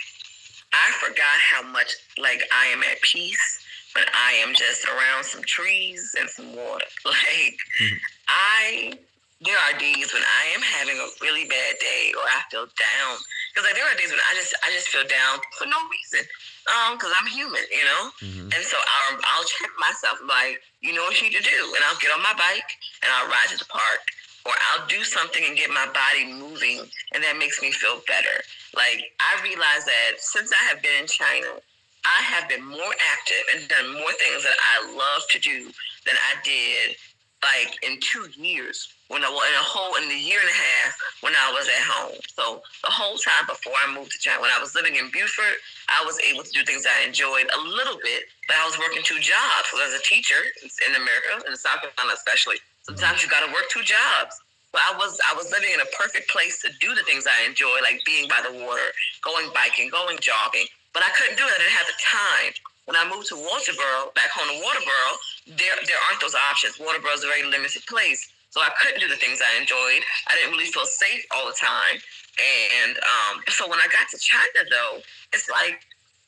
[0.74, 3.66] I forgot how much like I am at peace
[3.96, 6.86] when I am just around some trees and some water.
[7.06, 7.98] Like Mhm.
[8.28, 8.94] I
[9.44, 13.18] there are days when I am having a really bad day or I feel down.
[13.52, 16.24] Because like there are days when I just I just feel down for no reason.
[16.70, 18.04] Um, because I'm human, you know?
[18.22, 18.54] Mm-hmm.
[18.54, 21.62] And so I'll, I'll check myself, like, you know what you need to do.
[21.74, 24.06] And I'll get on my bike and I'll ride to the park.
[24.46, 26.86] Or I'll do something and get my body moving.
[27.14, 28.46] And that makes me feel better.
[28.76, 31.62] Like, I realize that since I have been in China,
[32.06, 35.66] I have been more active and done more things that I love to do
[36.06, 36.96] than I did,
[37.42, 38.94] like, in two years.
[39.12, 41.68] When I was in a whole, in the year and a half when I was
[41.68, 42.16] at home.
[42.32, 45.60] So the whole time before I moved to China, when I was living in Beaufort,
[45.92, 49.04] I was able to do things I enjoyed a little bit, but I was working
[49.04, 49.68] two jobs.
[49.68, 53.70] So as a teacher in America, in South Carolina especially, sometimes you got to work
[53.70, 54.40] two jobs.
[54.72, 57.44] But I was I was living in a perfect place to do the things I
[57.44, 60.66] enjoy, like being by the water, going biking, going jogging.
[60.96, 61.52] But I couldn't do it.
[61.52, 62.52] I didn't have the time.
[62.88, 65.12] When I moved to Walterboro, back home to Walterboro,
[65.60, 66.80] there there aren't those options.
[66.80, 68.32] Walterboro is a very limited place.
[68.52, 70.04] So I couldn't do the things I enjoyed.
[70.28, 72.04] I didn't really feel safe all the time.
[72.36, 75.00] And um, so when I got to China, though,
[75.34, 75.88] it's like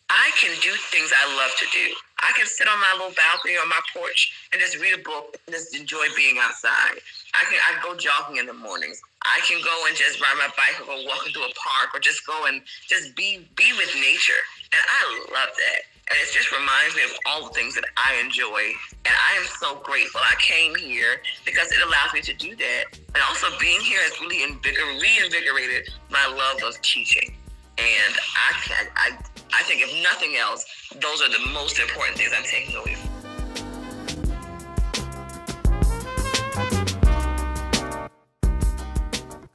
[0.09, 1.91] I can do things I love to do.
[2.23, 5.35] I can sit on my little balcony on my porch and just read a book
[5.45, 6.95] and just enjoy being outside.
[7.33, 9.01] I can I go jogging in the mornings.
[9.23, 11.99] I can go and just ride my bike or go walking through a park or
[11.99, 14.43] just go and just be be with nature.
[14.71, 15.01] And I
[15.33, 15.92] love that.
[16.09, 18.73] And it just reminds me of all the things that I enjoy.
[19.05, 22.83] And I am so grateful I came here because it allows me to do that.
[23.15, 27.35] And also being here has really invigor- reinvigorated my love of teaching.
[27.77, 29.17] And I can I
[29.53, 30.65] I think if nothing else,
[31.01, 33.09] those are the most important things I'm taking away from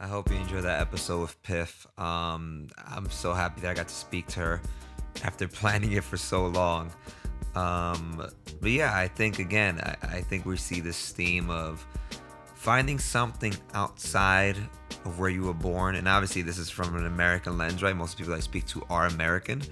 [0.00, 1.86] I hope you enjoyed that episode with Piff.
[1.98, 4.60] Um, I'm so happy that I got to speak to her
[5.24, 6.92] after planning it for so long.
[7.54, 8.24] Um,
[8.60, 11.84] but yeah, I think again, I, I think we see this theme of
[12.54, 14.56] finding something outside
[15.04, 15.96] of where you were born.
[15.96, 17.96] And obviously, this is from an American lens, right?
[17.96, 19.62] Most people I speak to are American.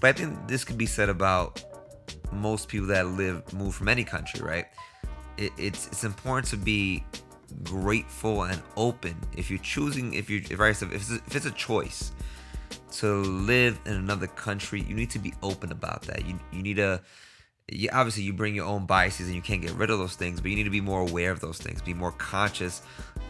[0.00, 1.64] But I think this could be said about
[2.32, 4.66] most people that live, move from any country, right?
[5.36, 7.04] It, it's it's important to be
[7.62, 12.12] grateful and open if you're choosing if you if if it's, if it's a choice
[12.90, 16.76] to live in another country you need to be open about that you you need
[16.76, 17.00] to
[17.68, 20.40] you, obviously you bring your own biases and you can't get rid of those things
[20.40, 22.82] but you need to be more aware of those things be more conscious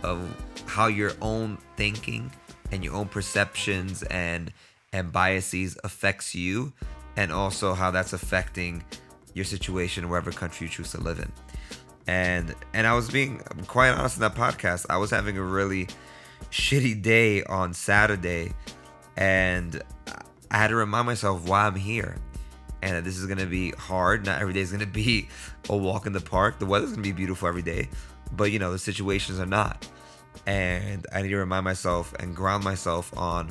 [0.03, 0.21] of
[0.67, 2.31] how your own thinking
[2.73, 4.53] and your own perceptions and
[4.93, 6.73] and biases affects you
[7.17, 8.85] and also how that's affecting
[9.35, 11.33] your situation wherever country you choose to live in
[12.07, 14.87] and and I was being quite honest in that podcast.
[14.89, 15.89] I was having a really
[16.51, 18.53] shitty day on Saturday,
[19.17, 19.83] and
[20.51, 22.17] I had to remind myself why I'm here,
[22.83, 24.27] and that this is gonna be hard.
[24.27, 25.29] Not every day is gonna be
[25.69, 26.59] a walk in the park.
[26.59, 27.89] The weather's gonna be beautiful every day,
[28.33, 29.89] but you know the situations are not.
[30.47, 33.51] And I need to remind myself and ground myself on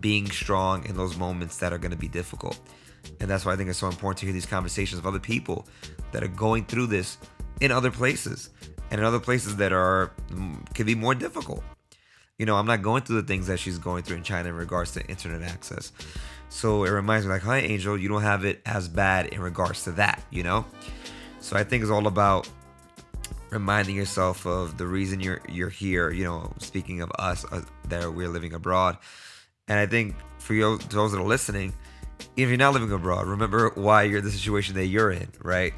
[0.00, 2.58] being strong in those moments that are gonna be difficult.
[3.20, 5.66] And that's why I think it's so important to hear these conversations of other people
[6.12, 7.18] that are going through this
[7.60, 8.50] in other places
[8.90, 11.62] and in other places that are mm, can be more difficult.
[12.38, 14.54] You know, I'm not going through the things that she's going through in China in
[14.54, 15.92] regards to internet access.
[16.48, 19.84] So it reminds me like, hi Angel, you don't have it as bad in regards
[19.84, 20.64] to that, you know?
[21.40, 22.48] So I think it's all about
[23.50, 28.12] reminding yourself of the reason you're you're here, you know, speaking of us uh, that
[28.12, 28.98] we're living abroad.
[29.66, 31.74] And I think for you those that are listening,
[32.36, 35.74] if you're not living abroad, remember why you're in the situation that you're in, right?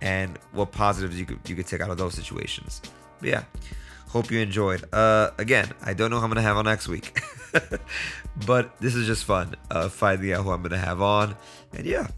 [0.00, 2.82] and what positives you could you could take out of those situations.
[3.20, 3.44] But yeah,
[4.16, 4.82] hope you enjoyed.
[4.94, 7.20] Uh, again, I don't know how I'm gonna have on next week,
[8.46, 9.54] but this is just fun.
[9.70, 11.36] Uh, finding out who I'm gonna have on,
[11.74, 12.08] and yeah.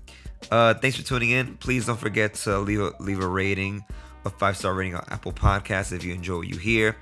[0.52, 1.56] Uh, thanks for tuning in.
[1.56, 3.84] Please don't forget to leave a, leave a rating,
[4.24, 6.96] a five star rating on Apple Podcasts if you enjoy what you hear.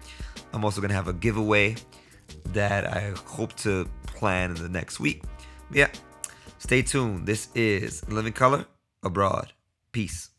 [0.55, 1.77] I'm also gonna have a giveaway
[2.47, 5.23] that I hope to plan in the next week.
[5.69, 5.89] But yeah,
[6.59, 7.27] stay tuned.
[7.27, 8.65] This is Living Color
[9.03, 9.53] Abroad.
[9.93, 10.31] Peace.